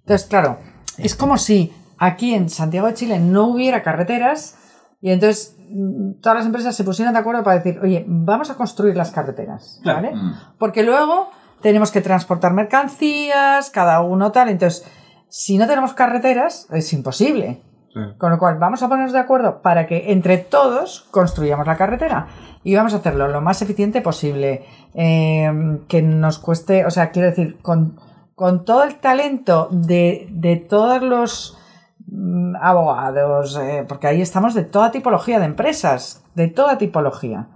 [0.01, 0.59] Entonces, claro,
[0.99, 4.57] es como si aquí en Santiago de Chile no hubiera carreteras
[5.01, 8.57] y entonces mm, todas las empresas se pusieran de acuerdo para decir, oye, vamos a
[8.57, 10.15] construir las carreteras, ¿vale?
[10.15, 10.35] Mm.
[10.59, 11.31] Porque luego
[11.63, 14.85] tenemos que transportar mercancías, cada uno tal, entonces,
[15.31, 17.63] si no tenemos carreteras, es imposible.
[17.95, 18.01] Sí.
[18.19, 22.29] Con lo cual, vamos a ponernos de acuerdo para que entre todos construyamos la carretera
[22.63, 27.29] y vamos a hacerlo lo más eficiente posible, eh, que nos cueste, o sea, quiero
[27.29, 27.99] decir, con,
[28.35, 31.59] con todo el talento de, de todos los
[32.07, 37.49] mm, abogados, eh, porque ahí estamos de toda tipología de empresas, de toda tipología.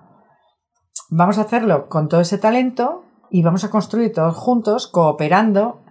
[1.10, 5.83] Vamos a hacerlo con todo ese talento y vamos a construir todos juntos, cooperando,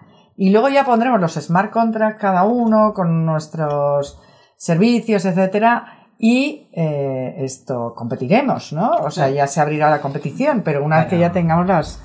[0.44, 4.20] y luego ya pondremos los smart contracts cada uno con nuestros
[4.58, 8.92] servicios, etcétera, y eh, esto competiremos, ¿no?
[9.08, 12.02] O sea, ya se abrirá la competición, pero una vez que ya tengamos las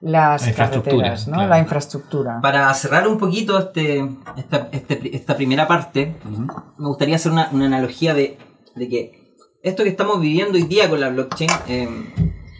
[0.00, 1.34] las La carreteras, ¿no?
[1.34, 1.48] claro.
[1.48, 2.40] La infraestructura.
[2.42, 4.04] Para cerrar un poquito este,
[4.36, 6.16] esta, este- esta primera parte,
[6.76, 8.36] me gustaría hacer una, una analogía de,
[8.74, 11.88] de que esto que estamos viviendo hoy día con la blockchain, eh,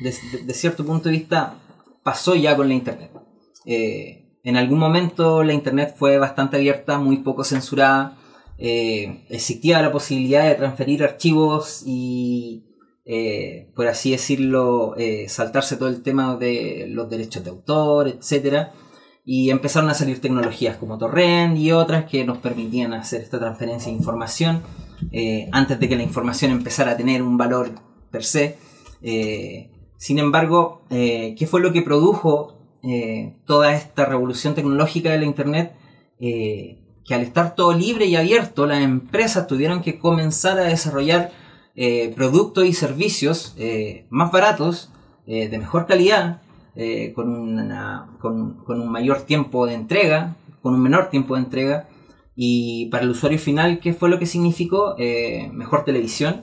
[0.02, 1.54] de, de- de cierto punto de vista,
[2.04, 3.10] pasó ya con la Internet.
[3.66, 8.18] Eh, en algún momento la Internet fue bastante abierta, muy poco censurada.
[8.58, 12.64] eh, existía la posibilidad de transferir archivos y,
[13.04, 18.72] eh, por así decirlo, eh, saltarse todo el tema de los derechos de autor, etcétera
[19.24, 23.90] y empezaron a salir tecnologías como Torrent y otras que nos permitían hacer esta transferencia
[23.90, 24.62] de información
[25.52, 27.70] antes de que la información empezara a tener un valor
[28.10, 28.58] per se.
[29.96, 35.72] Sin embargo, ¿qué fue lo que produjo eh, toda esta revolución tecnológica de la Internet?
[36.20, 41.32] Eh, que al estar todo libre y abierto, las empresas tuvieron que comenzar a desarrollar
[41.74, 43.56] eh, productos y servicios
[44.10, 44.90] más baratos,
[45.26, 46.42] de mejor calidad,
[47.14, 51.88] con, una- con, con un mayor tiempo de entrega, con un menor tiempo de entrega.
[52.36, 54.94] Y para el usuario final, ¿qué fue lo que significó?
[55.52, 56.42] Mejor televisión,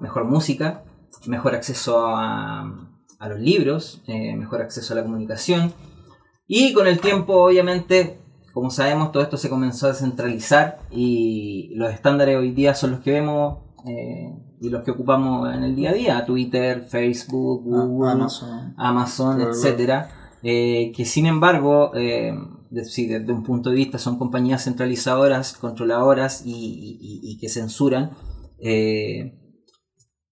[0.00, 0.84] mejor música,
[1.26, 2.83] mejor acceso a,
[3.24, 5.72] a los libros, eh, mejor acceso a la comunicación.
[6.46, 8.18] Y con el tiempo, obviamente,
[8.52, 13.00] como sabemos, todo esto se comenzó a descentralizar y los estándares hoy día son los
[13.00, 14.30] que vemos eh,
[14.60, 18.74] y los que ocupamos en el día a día, Twitter, Facebook, Google, Ah, Amazon.
[18.76, 19.50] Amazon, Claro.
[19.52, 20.10] etcétera,
[20.42, 22.32] eh, que sin embargo, eh,
[22.70, 28.10] desde un punto de vista son compañías centralizadoras, controladoras y, y- y- y que censuran,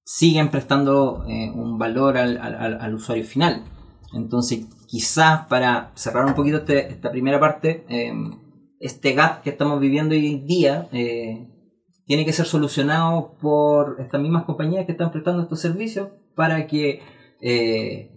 [0.04, 3.64] siguen prestando eh, un valor al, al- al- usuario final.
[4.12, 8.12] Entonces, quizás para cerrar un poquito este- esta primera parte, eh,
[8.80, 11.48] este gap que estamos viviendo hoy día, eh,
[12.04, 17.00] tiene que ser solucionado por estas mismas compañías que están prestando estos servicios para que
[17.40, 18.10] eh,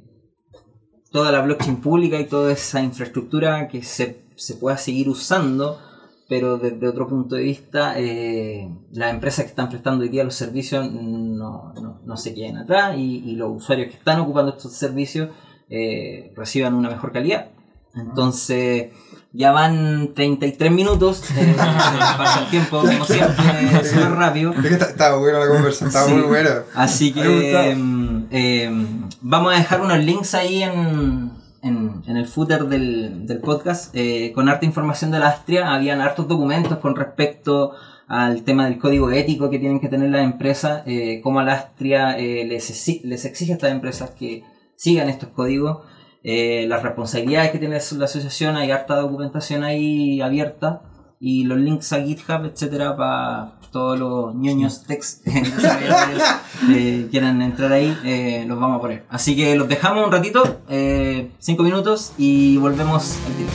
[1.11, 5.79] toda la blockchain pública y toda esa infraestructura que se, se pueda seguir usando,
[6.27, 10.35] pero desde otro punto de vista, eh, las empresas que están prestando hoy día los
[10.35, 14.73] servicios no, no, no se queden atrás y, y, los usuarios que están ocupando estos
[14.73, 15.29] servicios
[15.69, 17.49] eh, reciban una mejor calidad.
[17.95, 18.87] Entonces,
[19.31, 24.51] ya van 33 minutos, eh, pasa el tiempo como siempre, súper rápido.
[24.53, 26.13] Es que está- estaba buena la conversación, estaba Sí.
[26.13, 26.63] muy buena.
[26.73, 31.31] Así que em, em, vamos a dejar unos links ahí en,
[31.65, 35.73] en, en el footer del, del podcast eh, con harta información de la Astria.
[35.73, 37.73] Habían hartos documentos con respecto
[38.07, 41.53] al tema del código ético que tienen que tener las empresas, eh, cómo a la
[41.53, 44.43] Astria eh, les, les exige a estas empresas que
[44.75, 45.79] sigan estos códigos,
[46.23, 50.81] eh, las responsabilidades que tiene la asociación, hay harta documentación ahí abierta
[51.19, 56.23] y los links a GitHub, etcétera, para todos los ñoños text desarrolladores
[56.69, 59.05] eh, quieran entrar ahí, eh, los vamos a poner.
[59.09, 63.49] Así que los dejamos un ratito, eh, cinco minutos y volvemos al tiro.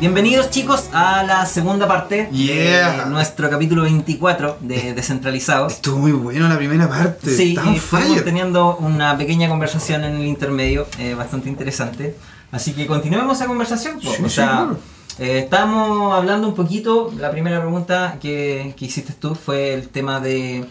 [0.01, 3.05] Bienvenidos chicos a la segunda parte Yeah.
[3.05, 5.75] de nuestro capítulo 24 de Descentralizados.
[5.75, 7.31] Estuvo muy bueno la primera parte.
[7.35, 8.23] Sí, fire.
[8.25, 12.15] teniendo una pequeña conversación en el intermedio, eh, bastante interesante.
[12.53, 14.01] Así que continuemos esa conversación.
[14.01, 14.69] Sí, o sea,
[15.19, 20.21] eh, estábamos hablando un poquito, la primera pregunta que, que hiciste tú fue el tema
[20.21, 20.65] de,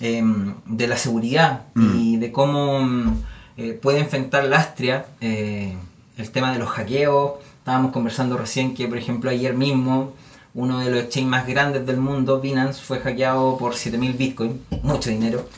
[0.00, 1.98] em, de la seguridad Mm.
[1.98, 3.22] y de cómo mm,
[3.56, 7.32] eh, puede enfrentar la Astria el tema de los hackeos.
[7.64, 10.12] Estábamos conversando recién que, por ejemplo, ayer mismo
[10.52, 15.08] uno de los exchanges más grandes del mundo, Binance, fue hackeado por 7000 bitcoins, mucho
[15.08, 15.48] dinero.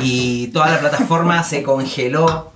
[0.00, 2.52] Y toda la plataforma se congeló.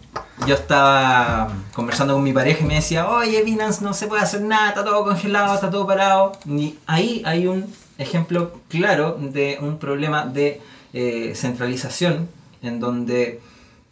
[0.46, 4.40] Yo estaba conversando con mi pareja y me decía, oye, Binance no se puede hacer
[4.40, 6.32] nada, está todo congelado, está todo parado.
[6.46, 7.66] Y ahí hay un
[7.98, 10.62] ejemplo claro de un problema de
[10.94, 12.30] eh, centralización
[12.62, 13.42] en donde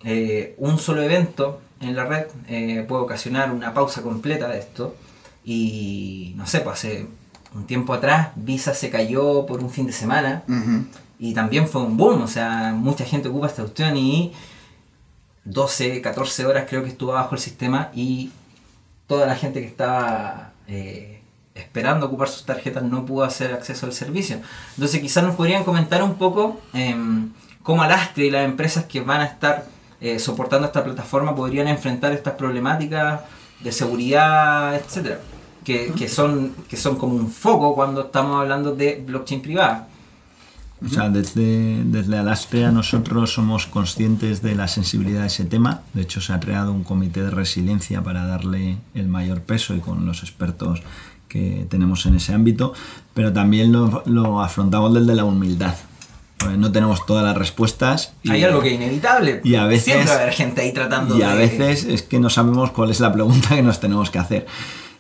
[0.03, 4.97] eh, un solo evento en la red eh, puede ocasionar una pausa completa de esto.
[5.45, 7.07] Y no sé, pues hace
[7.55, 10.45] un tiempo atrás Visa se cayó por un fin de semana.
[11.19, 14.33] Y también fue un boom, o sea, mucha gente ocupa esta opción y
[15.45, 18.31] 12, 14 horas creo que estuvo abajo el sistema y
[19.07, 21.21] toda la gente que estaba eh,
[21.55, 24.41] esperando ocupar sus tarjetas no pudo hacer acceso al servicio.
[24.77, 29.21] Entonces quizás nos podrían comentar un poco em, cómo Alastre y las empresas que van
[29.21, 29.67] a estar
[30.01, 33.21] eh, soportando esta plataforma podrían enfrentar estas problemáticas
[33.63, 35.21] de seguridad, etcétera,
[35.65, 39.89] que, que son, que son como un foco cuando estamos hablando de blockchain privada.
[40.83, 45.83] O sea, desde, desde Alastria nosotros somos conscientes de la sensibilidad de ese tema.
[45.93, 49.81] De hecho, se ha creado un comité de resiliencia para darle el mayor peso y
[49.81, 50.81] con los expertos
[51.29, 52.73] que tenemos en ese ámbito,
[53.13, 55.75] pero también lo, lo afrontamos desde la humildad.
[56.57, 58.13] No tenemos todas las respuestas.
[58.23, 59.41] y- Hay algo que es inevitable.
[59.45, 61.37] y a veces- Siempre va a haber gente ahí tratando y a de...
[61.39, 64.47] veces es que no sabemos cuál es la pregunta que nos tenemos que hacer.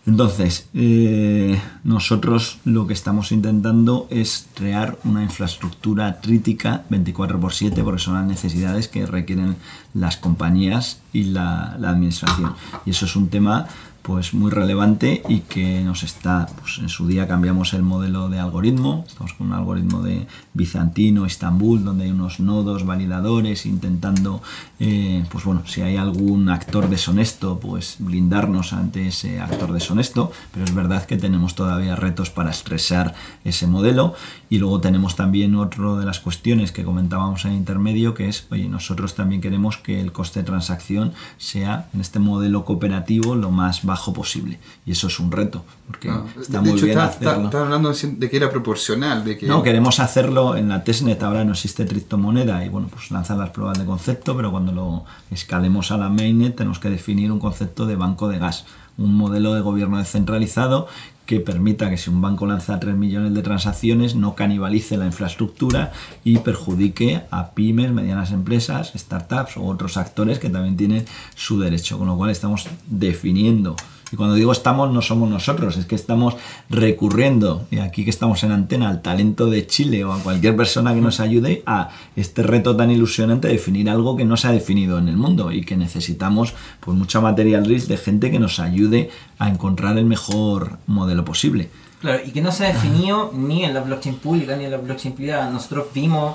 [0.07, 8.15] Entonces, eh, nosotros lo que estamos intentando es crear una infraestructura crítica 24x7 porque son
[8.15, 9.57] las necesidades que requieren
[9.93, 12.55] las compañías y la, la administración.
[12.87, 13.67] Y eso es un tema
[14.11, 18.41] pues muy relevante y que nos está, pues en su día cambiamos el modelo de
[18.41, 24.43] algoritmo, estamos con un algoritmo de bizantino, Estambul, donde hay unos nodos validadores intentando,
[24.81, 30.65] eh, pues bueno, si hay algún actor deshonesto, pues blindarnos ante ese actor deshonesto, pero
[30.65, 34.15] es verdad que tenemos todavía retos para estresar ese modelo.
[34.53, 38.69] Y luego tenemos también otro de las cuestiones que comentábamos en intermedio, que es, oye,
[38.69, 43.85] nosotros también queremos que el coste de transacción sea en este modelo cooperativo lo más
[43.85, 44.59] bajo posible.
[44.87, 47.45] Y eso es un reto, porque está muy hecho, bien está- está- hacerlo.
[47.47, 51.45] estaba hablando de que era proporcional, de que No, queremos hacerlo en la testnet, ahora
[51.45, 55.91] no existe criptomoneda y bueno, pues lanzan las pruebas de concepto, pero cuando lo escalemos
[55.91, 58.65] a la mainnet tenemos que definir un concepto de banco de gas,
[58.99, 60.89] un modelo de gobierno descentralizado
[61.31, 65.93] que permita que si un banco lanza 3 millones de transacciones no canibalice la infraestructura
[66.25, 71.05] y perjudique a pymes, medianas empresas, startups o otros actores que también tienen
[71.37, 73.77] su derecho, con lo cual estamos definiendo
[74.13, 76.37] y cuando digo estamos, no somos nosotros, es que estamos
[76.69, 80.95] recurriendo, y aquí que estamos en antena, al talento de Chile o a cualquier persona
[80.95, 84.53] que nos ayude a este reto tan ilusionante de definir algo que no se ha
[84.53, 88.59] definido en el mundo y que necesitamos pues mucha material risk de gente que nos
[88.61, 91.71] ayude a encontrar el mejor modelo posible.
[92.01, 94.79] Claro, y que no se ha definido ni en la blockchain pública ni en la
[94.79, 95.51] blockchain privada.
[95.51, 96.35] Nosotros vimos,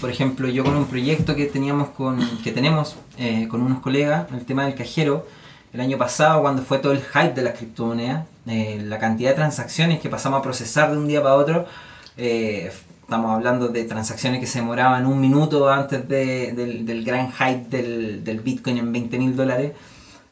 [0.00, 4.30] por ejemplo, yo con un proyecto que teníamos con, que tenemos eh, con unos colegas,
[4.32, 5.26] el tema del cajero,
[5.72, 9.36] el año pasado cuando fue todo el hype de las criptomonedas, eh, la cantidad de
[9.36, 11.66] transacciones que pasamos a procesar de un día para otro,
[12.16, 17.30] eh, estamos hablando de transacciones que se demoraban un minuto antes de- del, del gran
[17.32, 19.72] hype del, del Bitcoin en 20 mil dólares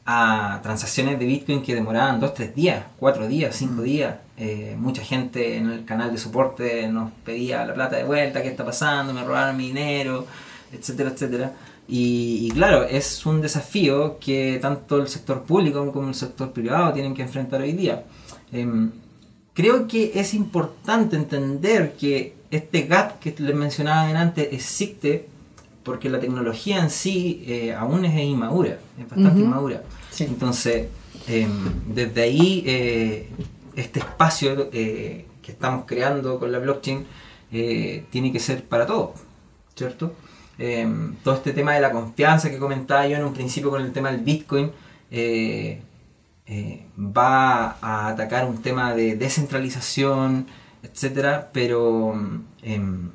[0.06, 4.14] a transacciones de Bitcoin que demoraban 2, 3 días, 4 días, 5 días.
[4.38, 8.48] Eh, mucha gente en el canal de soporte nos pedía la plata de vuelta, qué
[8.48, 10.24] está pasando, me robaron mi dinero,
[10.72, 11.52] etcétera, etcétera.
[11.88, 16.92] Y, y claro, es un desafío que tanto el sector público como el sector privado
[16.92, 18.04] tienen que enfrentar hoy día.
[18.52, 18.90] Em,
[19.54, 25.28] creo que es importante entender que este gap que les mencionaba antes existe
[25.82, 29.82] porque la tecnología en sí eh, aún es inmadura, es bastante inmadura.
[30.10, 30.24] Sí.
[30.24, 30.88] Entonces,
[31.26, 31.50] em,
[31.86, 33.28] desde ahí, eh,
[33.74, 37.06] este espacio eh, que estamos creando con la blockchain
[37.50, 39.12] tiene que ser para todos,
[39.74, 40.12] ¿cierto?
[40.58, 43.92] Em, todo este tema de la confianza que comentaba yo en un principio con el
[43.92, 44.72] tema del Bitcoin,
[45.10, 45.80] eh,
[46.46, 50.46] eh, va a atacar un tema de descentralización,
[50.82, 52.14] etcétera, pero
[52.62, 53.10] em,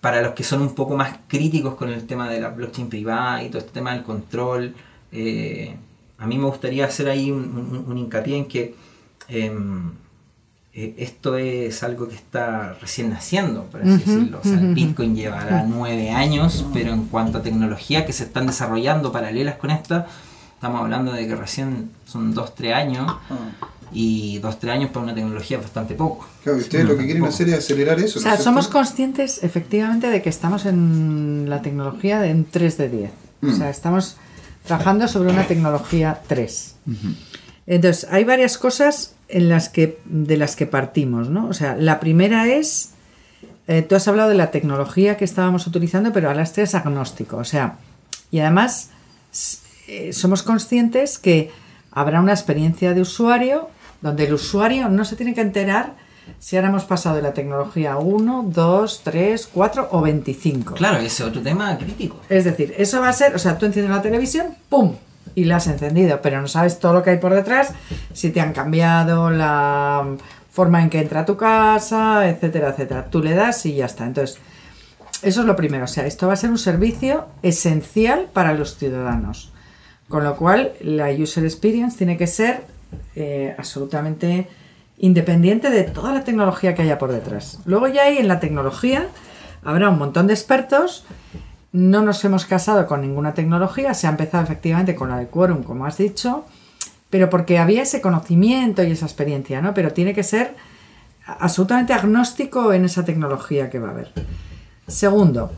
[0.00, 3.42] para los que son un poco más críticos con el tema de la blockchain privada
[3.42, 4.74] y todo este tema del control,
[5.12, 5.76] eh,
[6.18, 8.74] a mí me gustaría hacer ahí un, un- un hincapié en que
[9.28, 9.92] em,
[10.84, 14.40] eh, esto es algo que está recién naciendo, por así Ujú, decirlo.
[14.40, 18.24] O sea, el ujú, Bitcoin llevará nueve años, pero en cuanto a tecnología que se
[18.24, 20.06] están desarrollando paralelas con esta,
[20.54, 23.36] estamos hablando de que recién son dos, tres años, Ah.
[23.92, 26.28] y dos, tres años para una tecnología es bastante poco.
[26.44, 28.20] Claro, y ustedes lo que quieren hacer es acelerar eso.
[28.20, 28.78] O ¿no sea, es somos cierto?
[28.78, 33.10] conscientes efectivamente de que estamos en la tecnología de en 3 de 10.
[33.42, 33.56] O Mm.
[33.58, 34.16] sea, estamos
[34.64, 36.76] trabajando sobre una tecnología 3.
[37.66, 41.48] Entonces, hay varias cosas en las que, de las que partimos, ¿no?
[41.48, 42.92] O sea, la primera es,
[43.68, 47.44] eh, tú has hablado de la tecnología que estábamos utilizando, pero Alastre es agnóstico, o
[47.44, 47.76] sea,
[48.30, 48.90] y además
[49.88, 51.50] eh, somos conscientes que
[51.90, 53.68] habrá una experiencia de usuario
[54.00, 55.94] donde el usuario no se tiene que enterar
[56.38, 60.74] si ahora hemos pasado de la tecnología 1, 2, 3, 4 o 25.
[60.74, 62.20] Claro, ese es otro tema crítico.
[62.28, 64.94] Es decir, eso va a ser, o sea, tú enciendes la televisión, ¡pum!
[65.34, 67.72] Y la has encendido, pero no sabes todo lo que hay por detrás,
[68.12, 70.16] si te han cambiado la
[70.50, 73.06] forma en que entra a tu casa, etcétera, etcétera.
[73.10, 74.04] Tú le das y ya está.
[74.04, 74.38] Entonces,
[75.22, 75.84] eso es lo primero.
[75.84, 79.52] O sea, esto va a ser un servicio esencial para los ciudadanos.
[80.08, 82.64] Con lo cual, la user experience tiene que ser
[83.14, 84.48] eh, absolutamente
[84.98, 87.60] independiente de toda la tecnología que haya por detrás.
[87.64, 89.06] Luego ya ahí en la tecnología
[89.64, 91.04] habrá un montón de expertos.
[91.72, 93.94] No nos hemos casado con ninguna tecnología.
[93.94, 96.44] Se ha empezado efectivamente con la de Quorum, como has dicho,
[97.10, 99.74] pero porque había ese conocimiento y esa experiencia, ¿no?
[99.74, 100.56] Pero tiene que ser
[101.26, 104.12] absolutamente agnóstico en esa tecnología que va a haber.
[104.86, 105.52] Segundo,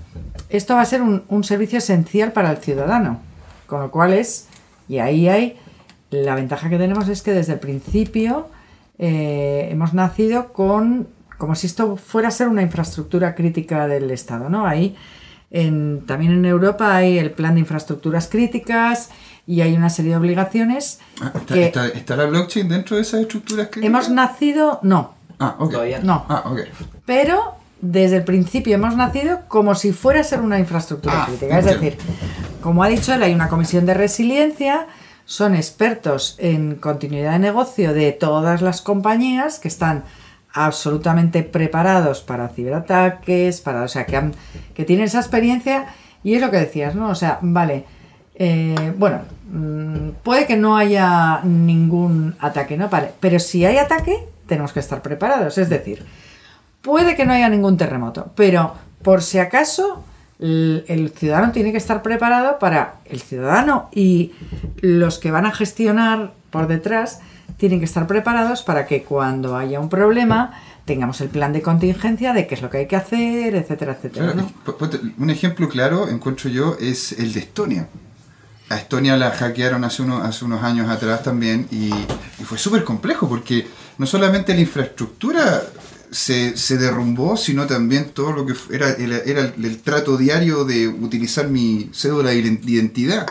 [0.51, 3.21] esto va a ser un, un servicio esencial para el ciudadano,
[3.67, 4.49] con lo cual es,
[4.89, 5.57] y ahí hay,
[6.11, 8.49] la ventaja que tenemos es que desde el principio
[8.99, 11.09] eh, hemos nacido con,
[11.39, 14.67] como si esto fuera a ser una infraestructura crítica del Estado, ¿no?
[14.67, 14.95] Ahí,
[15.53, 19.11] en- también en Europa hay el plan de infraestructuras críticas
[19.47, 23.03] y hay una serie de obligaciones Ah, ¿está, que está- está la blockchain dentro de
[23.03, 23.87] esas estructuras críticas?
[23.87, 25.73] hemos nacido, no, Ah, ok.
[25.73, 26.61] Todavía no, Ah, ok.
[27.05, 31.59] pero desde el principio hemos nacido como si fuera a ser una infraestructura Ah, crítica.
[31.59, 31.99] Es decir,
[32.63, 34.87] como ha dicho él, hay una comisión de resiliencia,
[35.25, 40.05] son expertos en continuidad de negocio de todas las compañías que están
[40.53, 44.35] absolutamente preparados para ciberataques, para, o sea, que, han-
[44.75, 45.87] que tienen esa experiencia
[46.25, 47.09] y es lo que decías, ¿no?
[47.09, 47.85] O sea, vale,
[48.35, 52.89] eh, bueno, mm, puede que no haya ningún ataque, ¿no?
[52.89, 56.05] Vale, pero si hay ataque, tenemos que estar preparados, es decir,
[56.83, 60.03] Puede que no haya ningún terremoto, pero por si acaso
[60.41, 64.33] el, el ciudadano tiene que estar preparado para el ciudadano y
[64.81, 67.21] los que van a gestionar por detrás
[67.57, 70.53] tienen que estar preparados para que cuando haya un problema
[70.85, 74.33] tengamos el plan de contingencia de qué es lo que hay que hacer, etcétera, etcétera.
[74.33, 75.13] Claro, ¿no?
[75.19, 77.89] un ejemplo claro, encuentro yo, es el de Estonia.
[78.69, 82.85] A Estonia la hackearon hace, unos hace unos años atrás también y, y fue súper
[82.85, 83.67] complejo porque
[83.99, 85.63] no solamente la infraestructura
[86.11, 90.65] se, se derrumbó, sino también todo lo que era, era, era el, el trato diario
[90.65, 93.27] de utilizar mi cédula de ident- identidad.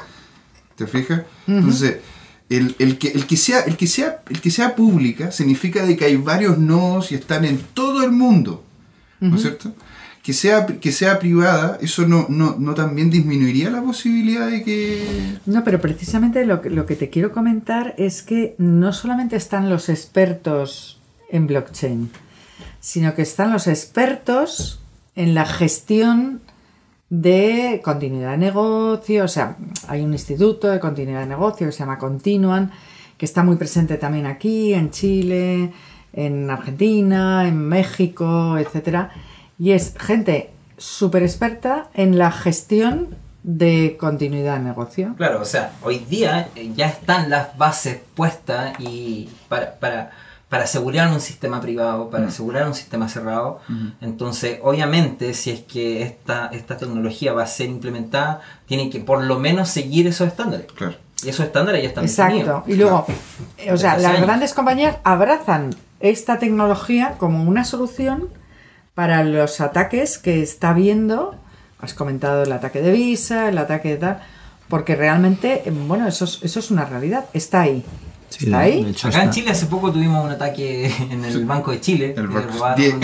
[0.76, 1.24] ¿Te fijas?
[1.48, 1.98] Entonces,
[2.52, 5.96] el, el que, el, que sea, el, que sea, el que sea pública significa de
[5.96, 8.64] que hay varios nodos y están en todo el mundo.
[9.22, 9.74] ¿No es cierto?
[10.24, 15.38] Que sea, que sea privada, eso no, no, no también disminuiría la posibilidad de que...
[15.46, 19.70] No, pero precisamente lo que, lo que te quiero comentar es que no solamente están
[19.70, 21.00] los expertos
[21.30, 22.10] en blockchain,
[22.80, 24.80] sino que están los expertos
[25.16, 26.42] en la gestión
[27.12, 29.58] de continuidad de negocio, o sea,
[29.90, 32.72] hay un instituto de continuidad de negocio que se llama Continuan,
[33.18, 35.74] que está muy presente también aquí, en Chile,
[36.14, 39.12] en Argentina, en México, etcétera,
[39.60, 43.10] y es gente súper experta en la gestión
[43.44, 45.14] de continuidad de negocio.
[45.18, 50.12] Claro, o sea, hoy día ya están las bases puestas y para, para,
[50.52, 53.62] para asegurar un sistema privado, para asegurar un sistema cerrado.
[54.02, 59.24] Entonces, obviamente, si es que esta, esta tecnología va a ser implementada, tiene que por
[59.24, 60.66] lo menos seguir esos estándares.
[60.74, 60.96] Claro.
[61.24, 62.36] Y esos estándares ya están Exacto.
[62.36, 62.64] definidos.
[62.68, 63.06] Y luego,
[63.60, 64.24] eh, o sea, las años.
[64.24, 68.28] grandes compañías abrazan esta tecnología como una solución
[68.94, 71.34] para los ataques que está viendo.
[71.80, 74.20] Has comentado el ataque de Visa, el ataque de tal,
[74.68, 77.24] porque realmente, eh, bueno, eso es, eso es una realidad.
[77.32, 77.86] Está ahí.
[78.32, 78.86] Sí, está ahí.
[78.90, 82.14] hecho Acá en está- Chile hace poco tuvimos un ataque en el Banco de Chile.
[82.18, 82.96] El banco- robaron 10,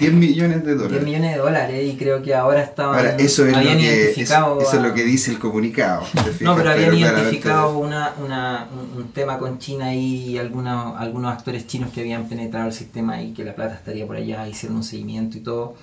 [0.00, 1.04] 10 millones de 10 dólares.
[1.04, 4.60] millones de dólares y creo que ahora estaban Ahora, eso es, lo habían que, identificado
[4.60, 6.02] eso, eso es lo que dice el comunicado.
[6.12, 6.40] ¿te fijas?
[6.42, 11.32] No, pero habían claramente- identificado una, una- un, un tema con China y algunos, algunos
[11.32, 14.76] actores chinos que habían penetrado el sistema y que la plata estaría por allá, hicieron
[14.78, 15.74] un seguimiento y todo.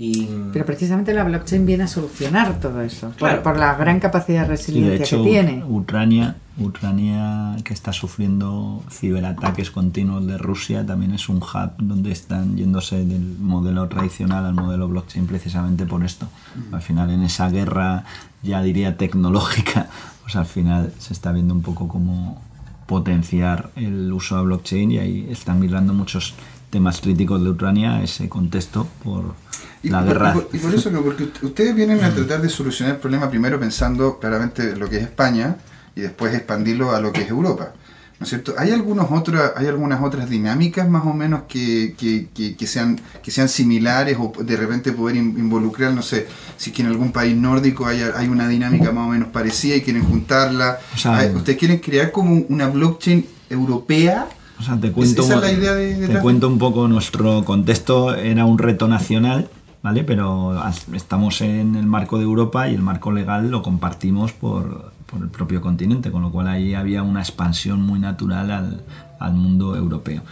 [0.00, 3.42] Y, Pero precisamente la blockchain viene a solucionar todo eso, por- Claro.
[3.42, 5.64] por, la gran capacidad de Sí, de resiliencia hecho, que tiene.
[5.68, 12.56] Ucrania, Ucrania que está sufriendo ciberataques continuos de Rusia, también es un hub donde están
[12.56, 16.28] yéndose del modelo tradicional al modelo blockchain precisamente por esto.
[16.72, 18.04] Al final, en esa guerra,
[18.42, 19.88] ya diría tecnológica,
[20.22, 22.42] pues al final se está viendo un poco cómo
[22.86, 26.34] potenciar el uso de blockchain y ahí están migrando muchos
[26.70, 29.34] temas críticos de Ucrania ese contexto por
[29.82, 30.30] Y, la guerra.
[30.30, 33.30] y por, y por eso, que porque ustedes vienen a tratar de solucionar el problema
[33.30, 35.56] primero pensando claramente lo que es España
[35.98, 37.72] y después expandirlo a lo que es Europa.
[38.20, 38.54] ¿No es cierto?
[38.58, 42.98] ¿Hay, algunos otros, ¿Hay algunas otras dinámicas más o menos que, que, que- que sean,
[43.22, 46.26] que sean similares o de repente poder in- involucrar, no sé,
[46.56, 49.76] si es que en algún país nórdico hay, hay una dinámica más o menos parecida
[49.76, 50.78] y quieren juntarla?
[50.94, 54.26] O sea, ¿Ustedes quieren crear como una blockchain europea?
[54.58, 58.16] O sea, te cuento, esa es la idea de- te cuento un poco nuestro contexto.
[58.16, 59.48] Era un reto nacional,
[59.84, 60.02] ¿vale?
[60.02, 60.60] Pero
[60.92, 65.28] estamos en el marco de Europa y el marco legal lo compartimos por, por el
[65.28, 68.84] propio continente, con lo cual ahí había una expansión muy natural al,
[69.18, 70.22] al mundo europeo.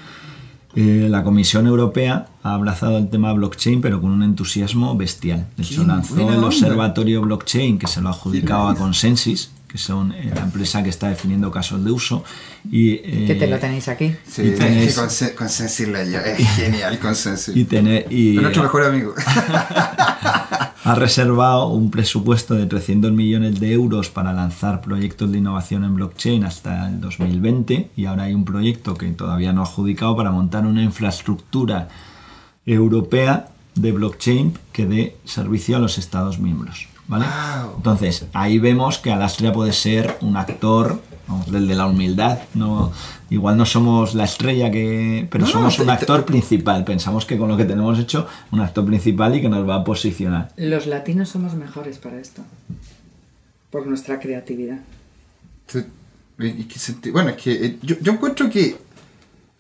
[0.77, 5.47] Eh, la Comisión Europea ha abrazado el tema blockchain, pero con un entusiasmo bestial.
[5.57, 6.45] De hecho, lanzó el.
[6.45, 8.83] Observatorio Blockchain, que se lo ha adjudicado a nice.
[8.83, 12.25] Consensus, que son eh, la empresa que está definiendo casos de uso.
[12.71, 14.15] Y, eh, Que te lo tenéis aquí.
[14.29, 14.99] Sí, Y es que es
[16.57, 17.53] genial consensi.
[17.59, 19.15] y tener y Es nuestro mejor amigo.
[20.87, 25.97] ha reservado un presupuesto de 300 millones de euros para lanzar proyectos de innovación en
[25.97, 30.31] blockchain hasta el 2020 y ahora hay un proyecto que todavía no ha adjudicado para
[30.31, 31.89] montar una infraestructura
[32.65, 36.87] europea de blockchain que dé servicio a los Estados miembros.
[37.77, 42.39] Entonces, ahí vemos que Alastria puede ser un actor vamos, del de la humildad.
[42.55, 42.93] No,
[43.31, 46.85] igual no somos la estrella, que, pero No, somos un actor principal.
[46.85, 49.85] Pensamos que con lo que tenemos hecho, un actor principal y que nos va a
[49.85, 50.53] posicionar.
[50.57, 52.43] Los latinos somos mejores para esto,
[53.71, 54.79] por nuestra creatividad.
[57.13, 58.77] Bueno, es que eh, yo, yo encuentro que,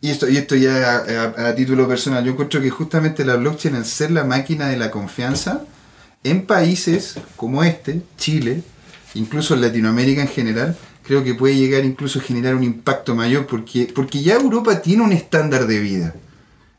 [0.02, 3.36] y esto, y esto ya a, a- a título personal, yo encuentro que justamente la
[3.36, 5.62] blockchain, al ser la máquina de la confianza,
[6.22, 8.62] en países como este, Chile,
[9.14, 10.76] incluso en Latinoamérica en general,
[11.06, 15.04] creo que puede llegar incluso a generar un impacto mayor, porque, porque ya Europa tiene
[15.04, 16.14] un estándar de vida.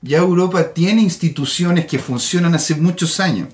[0.02, 3.48] Ya Europa tiene instituciones que funcionan hace muchos años.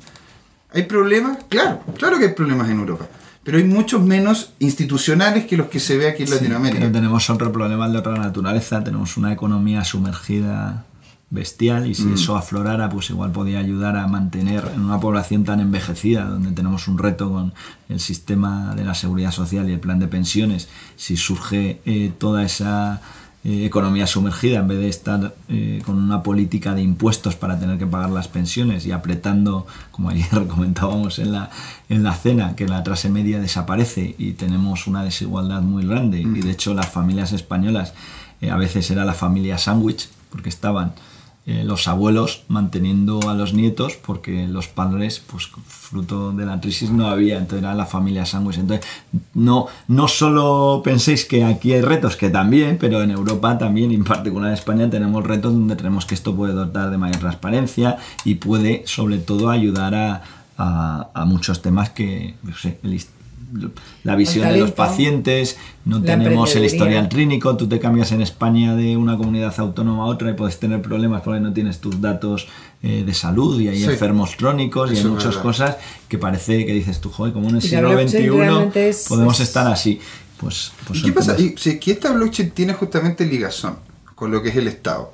[0.74, 1.38] ¿Hay problemas?
[1.48, 3.08] Claro, claro que hay problemas en Europa.
[3.44, 6.80] Pero hay muchos menos institucionales que los que se ve aquí en Latinoamérica.
[6.80, 8.84] Pero tenemos otro problema de otra naturaleza.
[8.84, 10.86] Tenemos una economía sumergida
[11.34, 12.14] bestial y si Mm.
[12.14, 16.88] eso aflorara, pues igual podía ayudar a mantener en una población tan envejecida, donde tenemos
[16.88, 17.54] un reto con
[17.90, 22.44] el sistema de la seguridad social y el plan de pensiones, si surge eh, toda
[22.44, 23.02] esa
[23.44, 27.80] eh, economía sumergida, en vez de estar eh, con una política de impuestos para tener
[27.80, 31.50] que pagar las pensiones y apretando, como ayer comentábamos en la,
[31.90, 36.22] en la cena, que la clase media desaparece y tenemos una desigualdad muy grande.
[36.22, 37.96] Y de hecho las familias españolas
[38.50, 40.94] a veces era la familia sándwich, porque estaban
[41.46, 46.90] eh, los abuelos manteniendo a los nietos porque los padres, pues fruto de la crisis
[46.90, 48.60] no había, entonces era la familia sándwich.
[48.60, 48.86] Entonces,
[49.34, 53.96] no, no solo penséis que aquí hay retos, que también, pero en Europa también, y
[53.96, 57.98] en particular en España, tenemos retos donde tenemos que esto puede dotar de mayor transparencia
[58.24, 60.24] y puede, sobre todo, ayudar a,
[60.58, 62.36] a- muchos temas que,
[62.84, 62.94] el
[64.04, 68.76] la visión de los pacientes, no tenemos el historial clínico, tú te cambias en España
[68.76, 72.48] de una comunidad autónoma a otra y puedes tener problemas porque no tienes tus datos
[72.82, 73.86] eh, de salud y hay Sí.
[73.86, 75.42] enfermos crónicos y hay muchas verdad.
[75.42, 75.78] cosas
[76.10, 79.68] que parece que dices tú, joder, como en el siglo XXI es- podemos es- estar
[79.68, 80.00] así.
[80.38, 81.40] Pues, pues ¿Y qué pasa?
[81.40, 83.78] Y si que esta blockchain tiene justamente ligazón
[84.16, 85.14] con lo que es el Estado,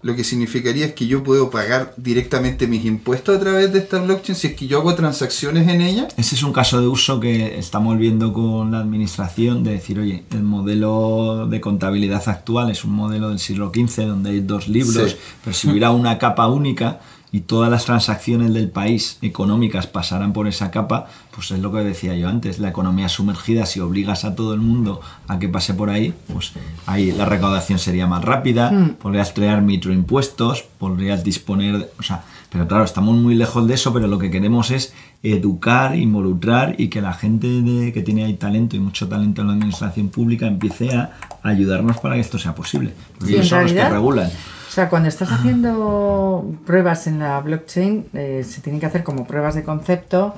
[0.00, 4.00] lo que significaría es que yo puedo pagar directamente mis impuestos a través de esta
[4.00, 6.06] blockchain si es que yo hago transacciones en ella.
[6.16, 10.22] Ese es un caso de uso que estamos viendo con la administración de decir, oye,
[10.30, 15.10] el modelo de contabilidad actual es un modelo del siglo XV donde hay dos libros,
[15.10, 15.16] Sí.
[15.42, 20.48] pero si hubiera una capa única y todas las transacciones del país económicas pasaran por
[20.48, 24.34] esa capa, pues es lo que decía yo antes, la economía sumergida, si obligas a
[24.34, 26.52] todo el mundo a que pase por ahí, pues
[26.86, 32.66] ahí la recaudación sería más rápida, podrías crear microimpuestos, podrías disponer, de- o sea, pero
[32.66, 37.02] claro, estamos muy lejos de eso, pero lo que queremos es educar, involucrar y que
[37.02, 40.94] la gente de- que tiene ahí talento y mucho talento en la administración pública empiece
[40.96, 41.12] a
[41.42, 42.94] ayudarnos para que esto sea posible.
[43.18, 44.30] Porque Sí, ellos son los que regulan.
[44.78, 49.26] O sea, cuando estás haciendo pruebas en la blockchain, eh, se tienen que hacer como
[49.26, 50.36] pruebas de concepto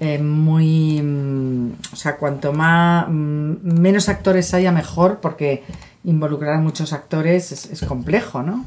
[0.00, 1.00] eh, muy...
[1.00, 5.62] mm, O sea, cuanto más mm, menos actores haya, mejor, porque
[6.02, 8.64] involucrar a muchos actores es, es complejo, ¿no?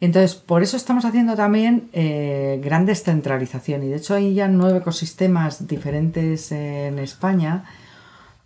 [0.00, 3.82] Entonces, por eso estamos haciendo también eh, gran descentralización.
[3.82, 7.64] Y de hecho hay ya nueve ecosistemas diferentes en España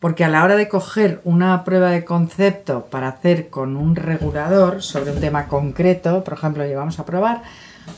[0.01, 4.83] porque a la hora de coger una prueba de concepto para hacer con un regulador
[4.83, 7.43] sobre un tema concreto, por ejemplo, llevamos a probar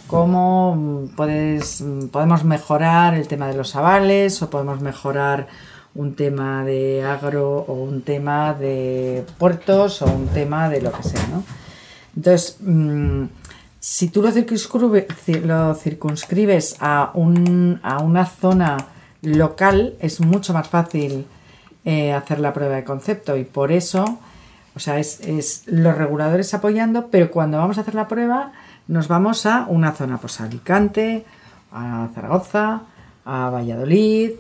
[0.07, 5.49] cómo mm, puedes, mm, podemos mejorar el tema de los avales o podemos mejorar
[5.95, 11.03] un tema de agro o un tema de puertos o un tema de lo que
[11.03, 11.43] sea, ¿no?
[12.17, 13.25] Entonces, mm,
[13.81, 18.77] si tú lo, circunscribe- circunscribes a, un- a una zona
[19.23, 21.27] local, es mucho más fácil
[21.85, 24.19] eh, hacer la prueba de concepto y por eso,
[24.75, 28.53] o sea, es, es los reguladores apoyando, pero cuando vamos a hacer la prueba
[28.89, 31.25] nos vamos a una zona, pues a Alicante,
[31.73, 32.83] a Zaragoza,
[33.25, 34.33] a Valladolid,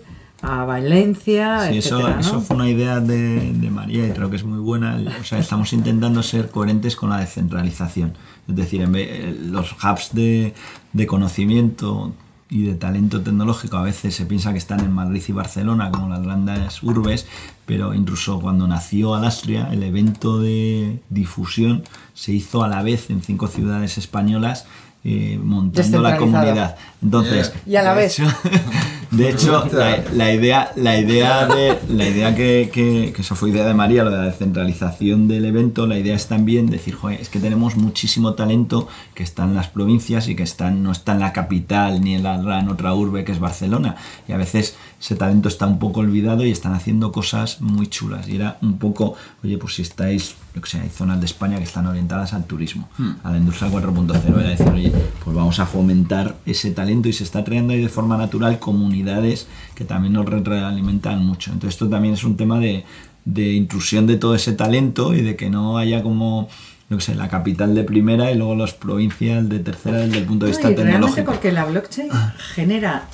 [0.42, 2.20] a Valencia, Sí, eso, etcétera, ¿no?
[2.20, 4.98] eso fue una idea de, de María y creo que es muy buena.
[5.20, 8.14] O sea, estamos intentando ser coherentes con la descentralización.
[8.48, 10.54] Es decir, en vez, eh, los hubs de,
[10.92, 12.12] de conocimiento
[12.50, 16.08] y de talento tecnológico a veces se piensa que están en Madrid y Barcelona como
[16.08, 17.26] las grandes urbes,
[17.64, 23.22] pero incluso cuando nació Alastria, el evento de difusión se hizo a la vez en
[23.22, 24.66] cinco ciudades españolas
[25.04, 26.76] eh, montando la comunidad.
[27.02, 28.18] Entonces, Y a la vez.
[28.18, 28.28] hecho-
[29.10, 33.50] de hecho, la, la idea, la idea, de, la idea que, que, que eso fue
[33.50, 37.20] idea de María, lo de la descentralización del evento, la idea es también decir, joder,
[37.20, 41.12] es que tenemos muchísimo talento que está en las provincias y que está, no está
[41.12, 43.96] en la capital ni en la gran otra urbe que es Barcelona.
[44.28, 48.28] Y a veces ese talento está un poco olvidado y están haciendo cosas muy chulas.
[48.28, 51.56] Y era un poco, oye, pues si estáis, yo que sé, hay zonas de España
[51.56, 52.88] que están orientadas al turismo,
[53.24, 54.92] a la industria 4.0, era decir, oye,
[55.24, 59.46] pues vamos a fomentar ese talento y se está creando ahí de forma natural comunidades
[59.74, 61.50] que también nos retroalimentan mucho.
[61.50, 62.84] Entonces esto también es un tema de,
[63.24, 66.48] de intrusión de todo ese talento y de que no haya como
[66.90, 70.24] yo que sé, la capital de primera y luego las provincias de tercera desde el
[70.24, 71.30] punto de No, vista y realmente tecnológico.
[71.32, 72.08] porque la blockchain
[72.54, 73.04] genera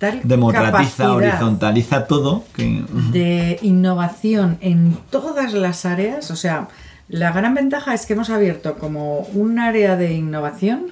[0.00, 2.82] tal Democratiza, horizontaliza todo que
[3.12, 6.30] de innovación en todas las áreas.
[6.30, 6.68] O sea,
[7.08, 10.86] la gran ventaja es que hemos abierto como un área de innovación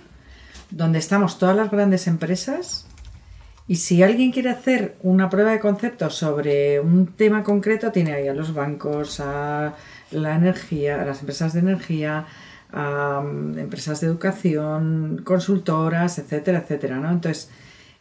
[0.71, 2.87] donde estamos todas las grandes empresas.
[3.67, 8.29] Y si alguien quiere hacer una prueba de concepto sobre un tema concreto, tiene ahí
[8.29, 9.75] a los bancos, a
[10.11, 12.27] la energía, a las empresas de energía,
[12.73, 17.11] a mm, empresas de educación, consultoras, etcétera, etcétera, ¿no?
[17.11, 17.51] Entonces,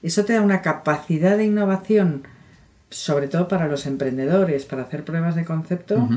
[0.04, 2.24] eso te da una capacidad de innovación,
[2.90, 6.08] sobre todo para los emprendedores, para hacer pruebas de concepto,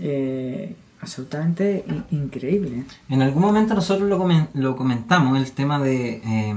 [0.00, 2.84] eh, absolutamente in- increíble.
[3.08, 6.54] En algún momento nosotros lo, comen- lo comentamos, el tema de eh,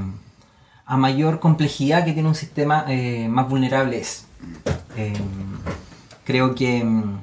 [0.86, 4.26] a mayor complejidad que tiene un sistema, eh, más vulnerable es.
[6.26, 7.20] Creo que, mm,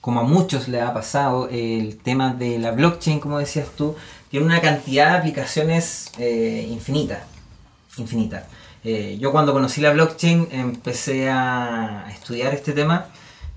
[0.00, 3.94] como a muchos le ha pasado, el tema de la blockchain, como decías tú,
[4.30, 7.24] tiene una cantidad de aplicaciones eh, infinita.
[7.98, 8.46] Infinita.
[8.84, 13.06] Eh, yo cuando conocí la blockchain empecé a estudiar este tema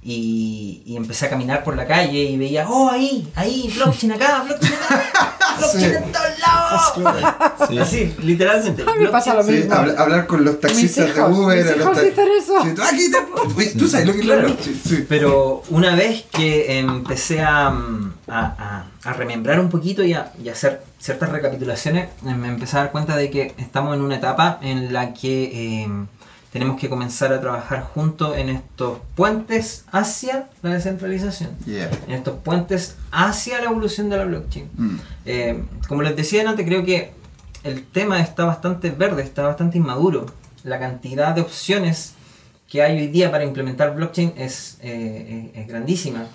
[0.03, 4.43] y, y empecé a caminar por la calle y veía, oh, ahí, ahí, blockchain acá,
[4.43, 7.67] blockchain acá, blockchain en todos lados.
[7.69, 7.77] Sí.
[7.79, 8.83] Así, literalmente.
[8.83, 9.73] A mí me pasa lo Sí, mismo.
[9.73, 11.65] habla- hablar con los taxistas hijos, de Uber.
[11.65, 12.63] mis hijos eso.
[12.63, 15.05] Sí, tú, aquí te- tú sabes lo que es la blockchain, sí.
[15.09, 17.73] Pero una vez que empecé a, a,
[18.27, 22.81] a- a remembrar un poquito y a, y hacer ciertas recapitulaciones, eh, me empecé a
[22.81, 25.87] dar cuenta de que estamos en una etapa en la que eh,
[26.51, 31.89] tenemos que comenzar a trabajar juntos en estos puentes hacia la descentralización, Yeah.
[32.07, 34.69] en estos puentes hacia la evolución de la blockchain.
[34.75, 34.95] Mm.
[35.25, 37.11] Eh, como les decía antes, creo que
[37.63, 40.25] el tema está bastante verde, está bastante inmaduro.
[40.63, 42.13] La cantidad de opciones
[42.69, 46.25] que hay hoy día para implementar blockchain es, eh, es- es grandísima.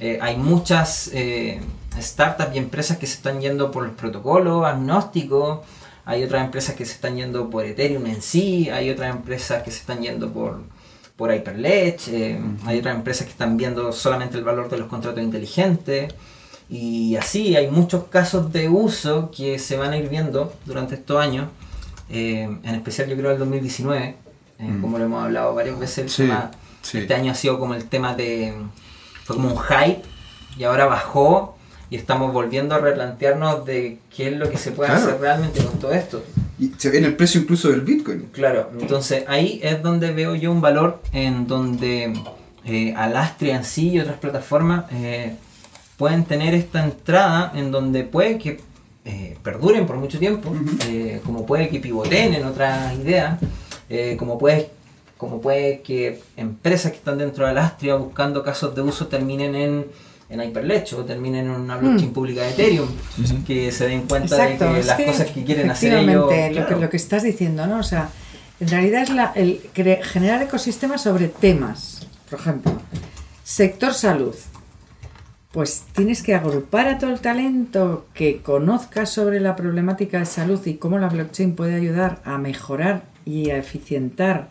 [0.00, 1.60] Eh, hay muchas eh,
[2.00, 5.64] startups y empresas que se están yendo por el protocolo agnóstico,
[6.04, 9.70] hay otras empresas que se están yendo por Ethereum en sí, hay otras empresas que
[9.70, 10.62] se están yendo por,
[11.16, 15.22] por Hyperledge, eh, hay otras empresas que están viendo solamente el valor de los contratos
[15.22, 16.14] inteligentes.
[16.70, 21.18] Y así hay muchos casos de uso que se van a ir viendo durante estos
[21.18, 21.48] años,
[22.10, 24.16] eh, en especial yo creo el 2019,
[24.58, 24.80] eh, Mm.
[24.80, 26.50] como lo hemos hablado varias veces, el Sí, tema-
[26.82, 26.98] sí.
[26.98, 28.54] este año ha sido como el tema de,
[29.24, 30.02] fue como un hype
[30.58, 31.57] y ahora bajó
[31.90, 35.06] y estamos volviendo a replantearnos de qué es lo que se puede Claro.
[35.06, 36.22] hacer realmente con todo esto.
[36.58, 38.28] Y se ve en el precio incluso del Bitcoin.
[38.32, 42.12] Claro, entonces ahí es donde veo yo un valor en donde
[42.64, 45.36] eh, Alastria en sí y otras plataformas eh,
[45.96, 48.60] pueden tener esta entrada en donde puede que
[49.04, 50.54] eh, perduren por mucho tiempo,
[51.24, 53.38] como puede que pivoten en otras ideas,
[54.18, 54.70] como puede
[55.16, 59.86] como puede que empresas que están dentro de Alastria buscando casos de uso terminen en,
[60.30, 62.88] en Hyperledge o terminen en una blockchain pública de Ethereum,
[63.46, 66.02] que se den cuenta Exacto, de que las que cosas que quieren hacer ellos...
[66.02, 66.68] efectivamente, lo, claro.
[66.68, 67.78] que, lo que estás diciendo, ¿no?
[67.78, 68.10] O sea,
[68.60, 69.60] en realidad es la, el
[70.02, 72.06] generar ecosistemas sobre temas.
[72.28, 72.72] Por ejemplo,
[73.42, 74.34] sector salud.
[75.52, 80.60] Pues tienes que agrupar a todo el talento que conozca sobre la problemática de salud
[80.66, 84.48] y cómo la blockchain puede ayudar a mejorar y a eficientar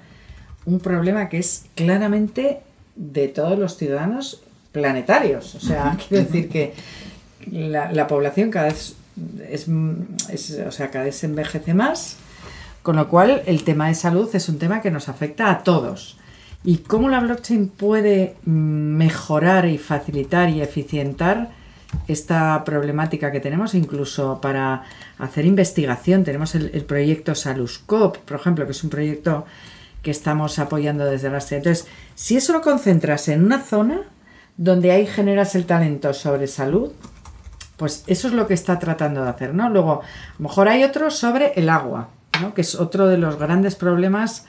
[0.66, 2.62] un problema que es claramente
[2.96, 4.42] de todos los ciudadanos
[4.72, 5.56] planetarios.
[5.56, 6.74] O sea, quiero decir que
[7.52, 8.96] la, la población cada vez
[9.50, 9.68] es,
[10.30, 12.18] es- o sea, cada vez se envejece más,
[12.84, 16.18] con lo cual el tema de salud es un tema que nos afecta a todos.
[16.64, 21.50] ¿Y cómo la blockchain puede mejorar y facilitar y eficientar
[22.08, 24.84] esta problemática que tenemos, incluso para
[25.18, 26.24] hacer investigación?
[26.24, 29.46] Tenemos el, el proyecto Saluscop, por ejemplo, que es un proyecto
[30.02, 34.02] que estamos apoyando desde la Entonces, si eso lo concentras en una zona
[34.58, 36.92] donde ahí generas el talento sobre salud,
[37.78, 39.70] pues eso es lo que está tratando de hacer, ¿no?
[39.70, 40.06] Luego, a
[40.40, 42.10] lo mejor hay otro sobre el agua,
[42.42, 42.56] ¿no?
[42.56, 44.46] Que es otro de los grandes problemas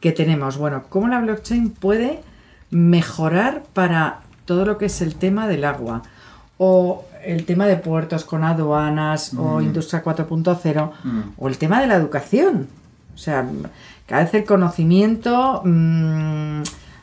[0.00, 0.58] que tenemos.
[0.58, 2.20] Bueno, ¿cómo la blockchain puede
[2.70, 6.02] mejorar para todo lo que es el tema del agua?
[6.58, 10.90] O el tema de puertos con aduanas, o industria 4.0,
[11.36, 12.66] o el tema de la educación.
[13.14, 13.46] O sea,
[14.06, 15.62] cada vez el conocimiento...
[15.64, 16.62] mm,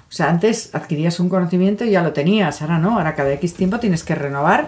[0.10, 3.54] o sea, antes adquirías un conocimiento y ya lo tenías, ahora no, ahora cada X
[3.54, 4.68] tiempo tienes que renovar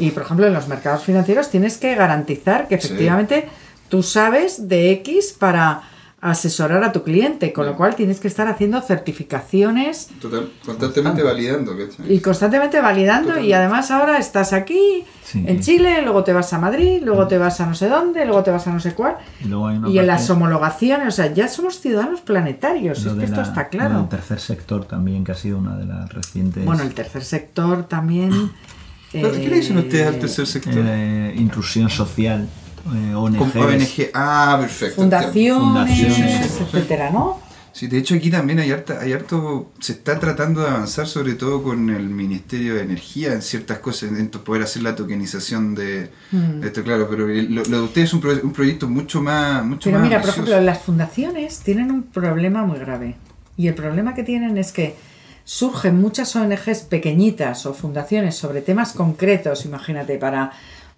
[0.00, 2.86] y, por ejemplo, en los mercados financieros tienes que garantizar que Sí.
[2.88, 3.48] efectivamente
[3.88, 5.82] tú sabes de X para
[6.22, 11.72] asesorar a tu cliente, con lo cual tienes que estar haciendo certificaciones Total, constantemente validando.
[11.76, 12.12] ¿cachai?
[12.12, 15.44] y constantemente validando y además ahora estás aquí Sí.
[15.46, 18.42] en Chile, luego te vas a Madrid, luego te vas a no sé dónde, luego
[18.42, 21.10] te vas a no sé cuál Y luego hay una y en las homologaciones, o
[21.12, 23.98] sea, ya somos ciudadanos planetarios, lo es que esto la- está claro.
[24.00, 26.64] del tercer sector también, que ha sido una de las recientes.
[26.64, 28.32] Bueno, el tercer sector también.
[29.12, 30.74] ¿Qué le dicen ustedes al eh, tercer sector?
[30.76, 32.48] eh, intrusión social,
[32.94, 33.56] eh, ONGs.
[33.56, 34.10] ONG.
[34.14, 34.96] Ah, perfecto.
[34.96, 36.60] fundaciones, Fundaciones.
[36.60, 37.38] etcétera, ¿no?
[37.72, 41.34] Sí, de hecho aquí también hay, harta, hay harto, se está tratando de avanzar sobre
[41.34, 46.10] todo con el Ministerio de Energía en ciertas cosas, en poder hacer la tokenización de,
[46.32, 46.60] Mm.
[46.60, 49.64] de esto, claro, pero lo, lo de ustedes es un, pro- un proyecto mucho más
[49.64, 53.16] mucho Pero más mira, por ejemplo, las fundaciones tienen un problema muy grave.
[53.56, 54.96] Y el problema que tienen es que
[55.44, 60.50] surgen muchas ONGs pequeñitas o fundaciones sobre temas concretos, imagínate, para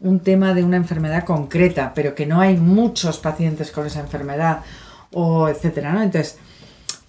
[0.02, 4.60] un tema de una enfermedad concreta, pero que no hay muchos pacientes con esa enfermedad
[5.12, 6.02] o etcétera, ¿no?
[6.02, 6.38] Entonces,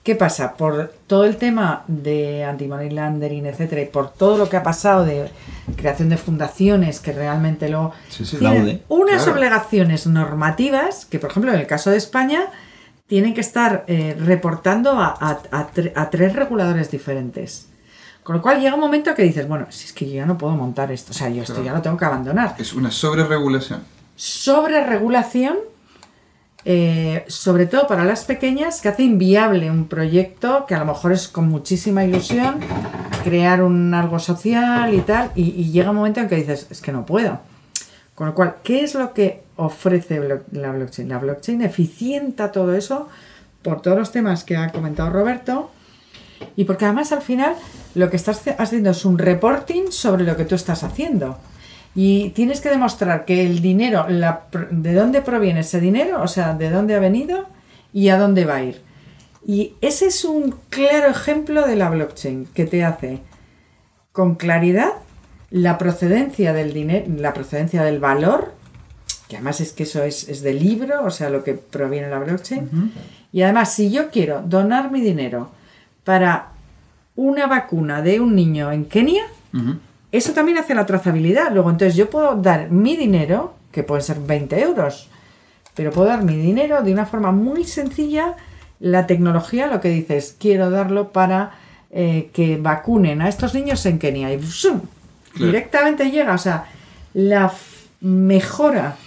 [0.03, 0.53] ¿qué pasa?
[0.55, 5.05] Por todo el tema de anti-money laundering, etcétera, y por todo lo que ha pasado
[5.05, 5.29] de
[5.75, 8.37] creación de fundaciones que realmente lo Sí, sí.
[8.37, 9.37] tienen unas Claro.
[9.39, 12.41] obligaciones normativas que, por ejemplo, en el caso de España,
[13.07, 17.69] tienen que estar eh, reportando a, a- a tre- a tres reguladores diferentes.
[18.23, 20.37] Con lo cual llega un momento que dices, bueno, si es que yo ya no
[20.37, 21.65] puedo montar esto, o sea, yo esto Claro.
[21.65, 22.55] ya lo tengo que abandonar.
[22.57, 23.81] Es una sobreregulación.
[24.15, 25.57] Sobre regulación,
[26.65, 31.11] eh, sobre todo para las pequeñas, que hace inviable un proyecto que a lo mejor
[31.11, 32.59] es con muchísima ilusión,
[33.23, 36.81] crear un algo social y tal, y, y llega un momento en que dices, es
[36.81, 37.39] que no puedo.
[38.15, 40.21] Con lo cual, ¿qué es lo que ofrece
[40.51, 41.09] la blockchain?
[41.09, 43.09] La blockchain eficienta todo eso
[43.63, 45.71] por todos los temas que ha comentado Roberto
[46.55, 47.55] y porque además al final
[47.95, 51.37] lo que estás haciendo es un reporting sobre lo que tú estás haciendo.
[51.95, 56.53] Y tienes que demostrar que el dinero, la de dónde proviene ese dinero, o sea,
[56.53, 57.47] de dónde ha venido
[57.93, 58.81] y a dónde va a ir.
[59.45, 63.19] Y ese es un claro ejemplo de la blockchain que te hace
[64.11, 64.93] con claridad
[65.51, 68.53] la procedencia del dinero, la procedencia del valor,
[69.27, 72.11] que además es que eso es, es del libro, o sea, lo que proviene de
[72.11, 72.91] la blockchain.
[73.31, 75.51] Y además, si yo quiero donar mi dinero
[76.03, 76.49] para
[77.15, 79.23] una vacuna de un niño en Kenia,
[80.11, 81.51] eso también hace la trazabilidad.
[81.51, 85.09] Luego, entonces yo puedo dar mi dinero, que pueden ser 20 euros,
[85.75, 88.35] pero puedo dar mi dinero de una forma muy sencilla.
[88.79, 91.51] La tecnología lo que dice es, quiero darlo para
[91.91, 94.33] eh, que vacunen a estos niños en Kenia.
[94.33, 94.81] Y ¡zum!
[95.33, 95.45] Claro.
[95.47, 96.33] directamente llega.
[96.33, 96.65] O sea,
[97.13, 97.51] la
[98.01, 98.97] mejora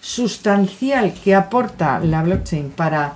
[0.00, 3.14] sustancial que aporta la blockchain para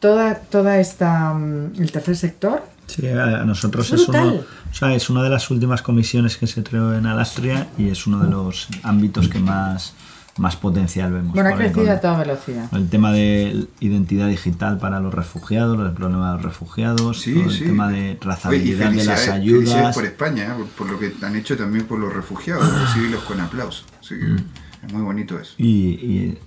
[0.00, 4.92] toda, toda esta mm, el tercer sector Sí, a nosotros Es es, uno, o sea,
[4.94, 8.28] es una de las últimas comisiones que se creó en Alastria y es uno de
[8.28, 9.94] los ámbitos que más,
[10.38, 11.32] más potencial vemos.
[11.32, 12.68] bueno ha crecido a toda velocidad.
[12.72, 17.48] El tema de identidad digital para los refugiados, el problema de los refugiados, Sí, todo
[17.50, 17.62] sí.
[17.62, 19.94] el tema de Oye, trazabilidad de las ayudas.
[19.94, 20.54] por España, ¿eh?
[20.58, 23.84] por, por lo que han hecho también por los refugiados, recibirlos con aplausos.
[24.00, 24.86] Así que Mm.
[24.86, 25.52] es muy bonito eso.
[25.58, 26.38] y, y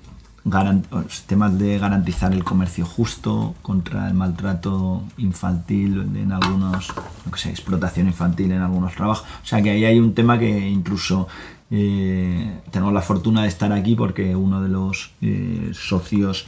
[1.25, 6.89] temas de garantizar el comercio justo contra el maltrato infantil en algunos,
[7.29, 9.25] no sé, explotación infantil en algunos trabajos.
[9.41, 11.27] O sea que ahí hay un tema que incluso
[11.71, 16.45] eh, tenemos la fortuna de estar aquí porque uno de los eh, socios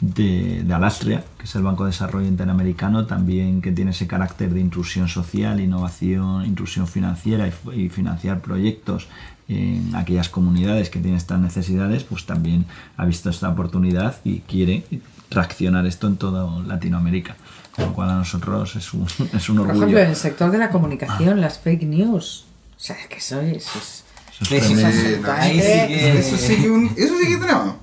[0.00, 4.60] de, Alastria, que es el Banco de Desarrollo Interamericano, también que tiene ese carácter de
[4.60, 9.08] intrusión social, innovación, intrusión financiera y financiar proyectos
[9.50, 14.84] en aquellas comunidades que tienen estas necesidades, pues también ha visto esta oportunidad y quiere
[15.28, 17.36] traccionar esto en toda Latinoamérica.
[17.74, 19.82] Con lo cual a nosotros es un, es un Por orgullo.
[19.86, 22.46] ejemplo, en el sector de la comunicación, las fake news.
[22.76, 23.66] O sea, que eso es...
[23.66, 24.04] eso es-
[24.50, 27.76] Eso sí que un, eso sí que drama.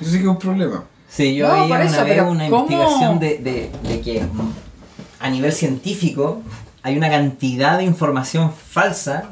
[0.00, 0.84] Eso sí que es un problema.
[1.08, 2.64] Sí, yo No, por una eso, vez una ¿cómo?
[2.70, 4.26] investigación de, de- de que
[5.20, 6.42] a nivel científico
[6.82, 9.24] hay una cantidad de información falsa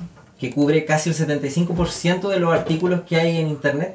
[0.43, 3.95] que cubre casi el 75% de los artículos que hay en internet,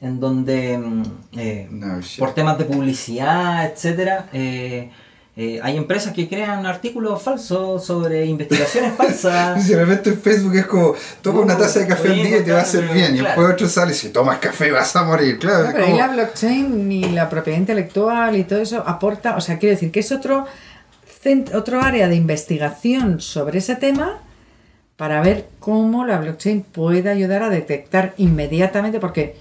[0.00, 1.02] en donde mm,
[1.38, 4.90] eh, No, por temas de publicidad, etcétera, eh,
[5.36, 9.62] eh, hay empresas que crean artículos falsos sobre investigaciones falsas.
[9.62, 12.42] Si de repente en Facebook es como, toma una taza de café al día y
[12.42, 13.14] te va a hacer claro, bien.
[13.14, 13.28] Y claro.
[13.28, 15.38] después otro sale y si tomas café vas a morir.
[15.38, 19.40] Claro, No, pero como- la blockchain ni la propiedad intelectual y todo eso aporta, o
[19.40, 20.46] sea, quiero decir que es otro,
[21.54, 24.18] otro área de investigación sobre ese tema
[24.96, 29.36] para ver cómo la blockchain puede ayudar a detectar inmediatamente, porque,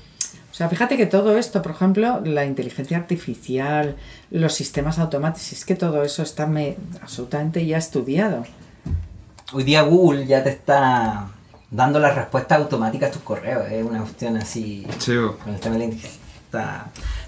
[0.51, 3.95] o sea, fíjate que todo esto, por ejemplo, la inteligencia artificial,
[4.31, 8.43] los sistemas automáticos, es que todo eso está me- absolutamente ya estudiado.
[9.53, 11.27] Hoy día Google ya te está
[11.69, 13.71] dando las respuestas automáticas a tus correos.
[13.71, 16.19] Es una cuestión así Sí, con el tema de la inteligencia.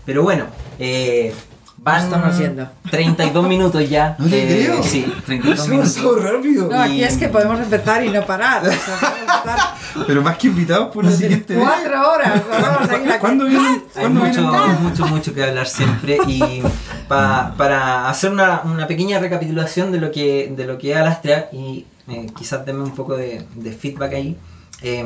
[0.05, 0.45] Pero bueno,
[0.79, 1.33] eh,
[1.77, 2.67] van Estamos yendo.
[2.89, 4.15] 32 minutos ya.
[4.17, 4.83] No te eh, creo.
[4.83, 6.23] Sí, 32 Se pasó minutos.
[6.31, 6.67] rápido.
[6.69, 8.63] No, aquí es que podemos empezar y no parar.
[8.65, 9.75] O sea,
[10.07, 11.63] Pero más que invitados por la siguiente vez.
[11.63, 12.41] cuatro horas.
[12.49, 13.19] Vamos a seguir aquí.
[13.19, 13.65] ¿Cuándo vienen?
[13.95, 14.83] Hay ¿Cuándo mucho, vienen?
[14.83, 16.61] mucho, mucho que hablar siempre y
[17.07, 21.47] pa- para hacer una, una pequeña recapitulación de lo que de lo que es Alastria
[21.53, 24.37] y eh, quizás denme un poco de, de feedback ahí.
[24.81, 25.05] Eh,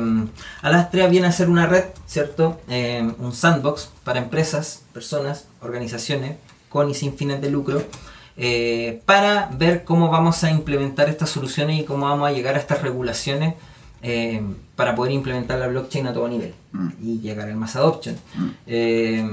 [0.62, 2.60] Alastria viene a ser una red, ¿cierto?
[2.68, 6.36] Eh, un sandbox para empresas, personas, organizaciones
[6.70, 7.82] con y sin fines de lucro
[8.38, 12.58] eh, para ver cómo vamos a implementar estas soluciones y cómo vamos a llegar a
[12.58, 13.54] estas regulaciones
[14.02, 14.40] eh,
[14.76, 16.88] para poder implementar la blockchain a todo nivel Mm.
[17.02, 18.16] y llegar al mass adoption.
[18.66, 19.28] Eh,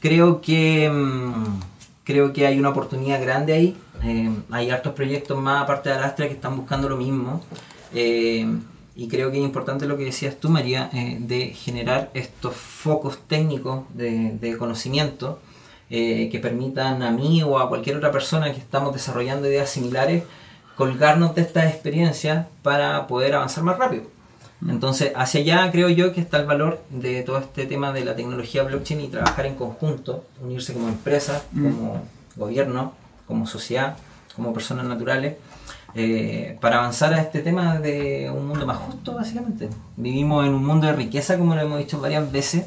[0.00, 1.60] creo que mm,
[2.04, 3.76] creo que hay una oportunidad grande ahí.
[4.50, 7.40] Hay hartos proyectos más aparte de Alastria que están buscando lo mismo.
[8.96, 13.18] Y creo que es importante lo que decías tú, María, eh, de generar estos focos
[13.26, 15.40] técnicos de, de conocimiento
[15.96, 20.24] eh, que permitan a mí o a cualquier otra persona que estamos desarrollando ideas similares
[20.74, 24.02] colgarnos de estas experiencias para poder avanzar más rápido.
[24.66, 28.16] Entonces, hacia allá creo yo que está el valor de todo este tema de la
[28.16, 32.02] tecnología blockchain y trabajar en conjunto, unirse como empresa, como
[32.34, 32.92] gobierno,
[33.28, 33.96] como sociedad,
[34.34, 35.36] como personas naturales,
[35.94, 39.68] eh, para avanzar a este tema de un mundo más justo, básicamente.
[39.96, 42.64] Vivimos en un mundo de riqueza, como lo hemos dicho varias veces,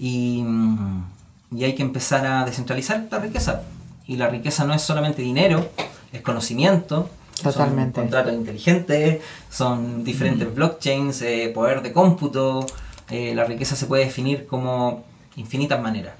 [0.00, 1.15] y, mm,
[1.56, 3.62] y hay que empezar a descentralizar esta riqueza.
[4.06, 5.68] Y la riqueza no es solamente dinero,
[6.12, 7.08] es conocimiento,
[7.42, 7.94] Totalmente.
[7.96, 12.66] son contratos inteligentes, son diferentes blockchains, eh, poder de cómputo.
[13.10, 15.04] eh, la riqueza se puede definir como
[15.36, 16.14] infinitas maneras.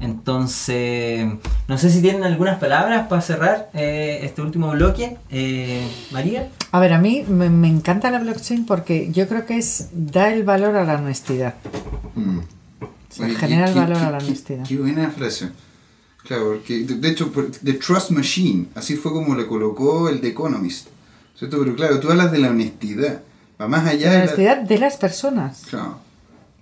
[0.00, 1.26] Entonces,
[1.68, 5.18] no sé si tienen algunas palabras para cerrar eh, este último bloque.
[5.30, 6.48] Eh, María.
[6.72, 10.32] A ver, a mí me, me encanta la blockchain porque yo creo que es da
[10.32, 11.54] el valor a la honestidad.
[12.14, 12.38] Mm.
[13.10, 14.66] Se Oye, genera qué- el valor qué- a la honestidad.
[14.66, 15.50] Qué buena frase.
[16.24, 17.30] Claro, porque de, de hecho,
[17.64, 20.88] The Trust Machine, así fue como le colocó el The Economist.
[21.36, 21.58] ¿Cierto?
[21.58, 23.22] Pero claro, tú hablas de la honestidad.
[23.60, 24.24] Va más allá La de la...
[24.24, 25.64] honestidad de las personas.
[25.68, 25.98] Claro.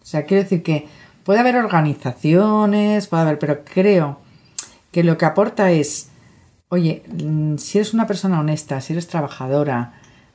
[0.03, 0.87] O sea, quiero decir que
[1.25, 4.19] puede haber organizaciones, puede haber, pero creo
[4.93, 6.09] que lo que aporta es,
[6.69, 9.95] oye, mm, si eres una persona honesta, si eres trabajadora,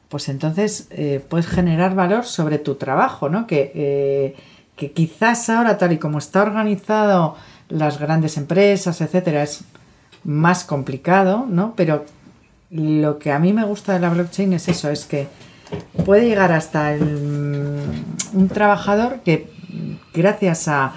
[0.09, 3.47] pues entonces eh, puedes generar valor sobre tu trabajo, ¿no?
[3.47, 4.35] Que, eh,
[4.75, 7.35] que quizás ahora, tal y como está organizado
[7.69, 9.63] las grandes empresas, etcétera, es
[10.23, 11.73] más complicado, ¿no?
[11.75, 12.05] Pero
[12.69, 15.27] lo que a mí me gusta de la blockchain es eso, es que
[16.05, 19.51] puede llegar hasta el, mm, un trabajador que
[20.13, 20.93] gracias a,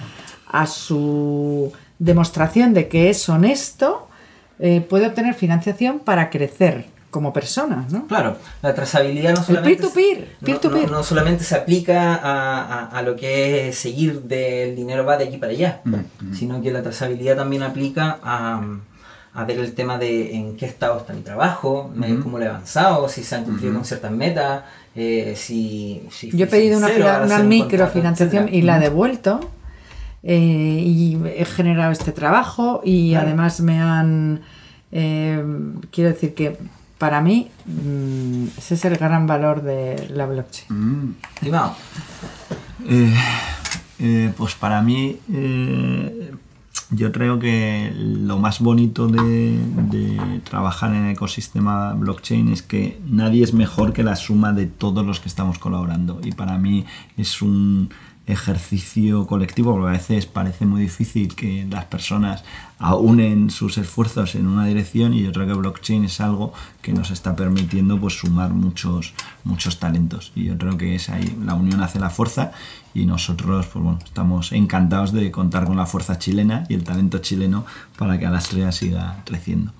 [0.48, 4.08] a su demostración de que es honesto
[4.58, 8.06] eh, puede obtener financiación para crecer como persona, ¿no?
[8.06, 10.90] Claro, la trazabilidad no solamente, peer-to-peer, no- peer-to-peer.
[10.90, 15.16] No, no solamente se aplica a, a- a lo que es seguir del dinero va
[15.16, 18.60] de aquí para allá, Mm, sino que la trazabilidad también aplica a,
[19.34, 22.48] a ver el tema de en qué estado está mi trabajo, eh, cómo lo he
[22.48, 26.88] avanzado, si se han cumplido con ciertas metas, eh, si, si Yo he pedido una,
[26.88, 29.40] sincero una un microfinanciación y la he devuelto.
[30.22, 30.34] eh,
[30.84, 33.26] y he generado este trabajo y Claro.
[33.28, 34.40] además me han...
[34.92, 35.42] eh,
[35.92, 36.56] quiero decir que
[36.98, 40.66] para mí mm, ese es el gran valor de la blockchain.
[40.68, 41.14] Mm.
[41.34, 41.74] Estimado,
[42.88, 43.14] Eh,
[43.98, 46.32] eh, pues para mí, eh,
[46.90, 49.58] yo creo que lo más bonito de,
[49.90, 54.66] de trabajar en el ecosistema blockchain es que nadie es mejor que la suma de
[54.66, 56.20] todos los que estamos colaborando.
[56.22, 56.84] Y para mí
[57.16, 57.90] es un
[58.26, 62.42] ejercicio colectivo, porque a veces parece muy difícil que las personas
[62.98, 66.52] unen sus esfuerzos en una dirección y yo creo que blockchain es algo
[66.82, 69.14] que nos está permitiendo pues sumar muchos
[69.44, 70.32] muchos talentos.
[70.34, 72.52] Y yo creo que es ahí la unión hace la fuerza
[72.94, 77.18] y nosotros pues bueno estamos encantados de contar con la fuerza chilena y el talento
[77.18, 77.64] chileno
[77.96, 79.72] para que Alastria siga creciendo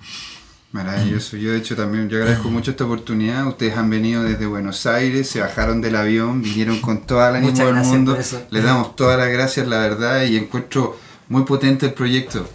[0.83, 1.37] Maravilloso.
[1.37, 3.47] Yo de hecho también, yo agradezco mucho esta oportunidad.
[3.47, 7.53] Ustedes han venido desde Buenos Aires, se bajaron del avión, vinieron con toda la ánimo
[7.65, 8.11] del mundo.
[8.51, 10.97] Les damos todas las gracias, la verdad, y encuentro
[11.29, 12.47] muy potente el proyecto.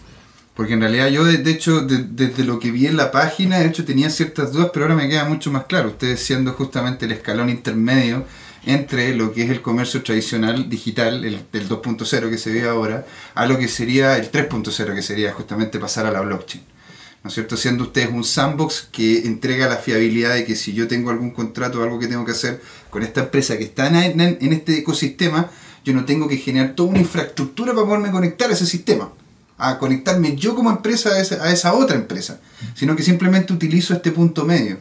[0.54, 3.58] Porque en realidad yo, de, de hecho, de- desde lo que vi en la página,
[3.58, 5.88] de hecho tenía ciertas dudas, pero ahora me queda mucho más claro.
[5.88, 8.24] Ustedes siendo justamente el escalón intermedio
[8.64, 13.04] entre lo que es el comercio tradicional digital, el del 2.0 que se ve ahora,
[13.34, 16.62] a lo que sería el 3.0 que sería justamente pasar a la blockchain.
[17.22, 17.56] ¿No es cierto?
[17.56, 21.80] Siendo ustedes un sandbox que entrega la fiabilidad de que si yo tengo algún contrato
[21.80, 22.60] o algo que tengo que hacer
[22.90, 25.48] con esta empresa que está en, en- en este ecosistema,
[25.84, 29.10] yo no tengo que generar toda una infraestructura para poderme conectar a ese sistema,
[29.58, 32.40] a conectarme yo como empresa a esa, a esa otra empresa,
[32.74, 34.78] sino que simplemente utilizo este punto medio,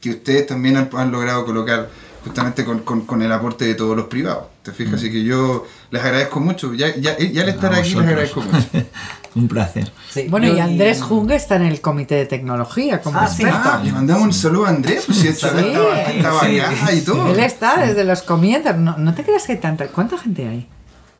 [0.00, 1.88] que ustedes también han, han logrado colocar
[2.24, 4.44] justamente con, con- con el aporte de todos los privados.
[4.62, 4.94] ¿Te fijas?
[4.94, 8.66] Así que yo les agradezco mucho, ya, ya, ya al estar aquí les agradezco mucho.
[9.34, 13.26] un placer sí, Bueno, y Andrés Junge está en el comité de tecnología como Ah,
[13.26, 13.42] sí.
[13.42, 13.68] experto.
[13.72, 15.68] Ah, le mandamos un saludo a Andrés, pues si estaba, Sí.
[16.16, 16.60] estaba, Sí.
[16.60, 17.32] acá y todo.
[17.32, 18.76] Él está desde los comienzos.
[18.76, 19.86] No, no te creas que hay tanta.
[19.88, 20.68] ¿Cuánta gente hay?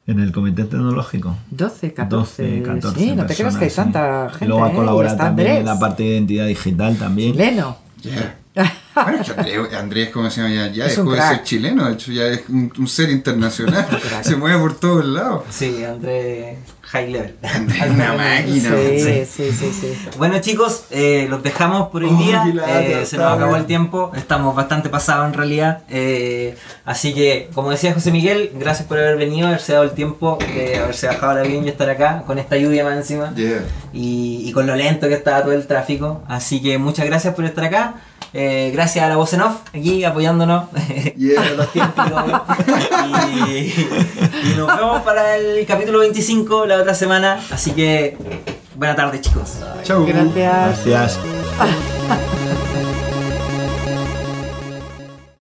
[0.07, 2.43] en el comité tecnológico 12, 14.
[2.43, 4.31] 12, 14 sí, no te creas que hay tanta sí.
[4.33, 4.45] gente.
[4.45, 4.71] y luego ¿eh?
[4.71, 7.79] Y colabora está también en Andrés, la parte de identidad digital también chileno.
[8.03, 8.37] Yeah.
[8.95, 10.55] Bueno, Andrés, Andrés ¿cómo se llama?
[10.55, 13.09] Ya, ya Es un dejó de ser chileno, de hecho ya es un, un ser
[13.19, 13.87] internacional.
[14.23, 15.45] se mueve por todos lados.
[15.51, 16.59] Sí, Andrés
[16.95, 17.35] High Level.
[17.91, 18.71] Una máquina.
[18.77, 19.97] Sí, sí, sí, sí.
[20.17, 22.45] Bueno chicos, eh, los dejamos por hoy Oh, día.
[22.55, 24.13] lata, Eh, se nos acabó el tiempo.
[24.17, 25.83] Estamos bastante pasados en realidad.
[25.91, 30.39] Eh, así que, como decía José Miguel, gracias por haber venido, haberse dado el tiempo
[30.55, 33.35] de haberse bajado el avión y estar acá con esta lluvia más encima.
[33.35, 33.63] Yeah.
[33.95, 36.23] Y, y con lo lento que estaba todo el tráfico.
[36.29, 37.95] Así que muchas gracias por estar acá.
[38.37, 40.65] Eh, gracias a la voz en off aquí apoyándonos
[41.17, 41.51] Yeah.
[41.57, 42.45] los tiempos y todo.
[43.47, 43.51] Y,
[44.51, 47.39] y nos vemos para el capítulo 25 la otra semana.
[47.53, 48.17] Así que
[48.75, 49.59] buena tarde chicos.
[49.85, 50.05] Chau.
[50.05, 50.85] Gracias.
[50.85, 51.21] gracias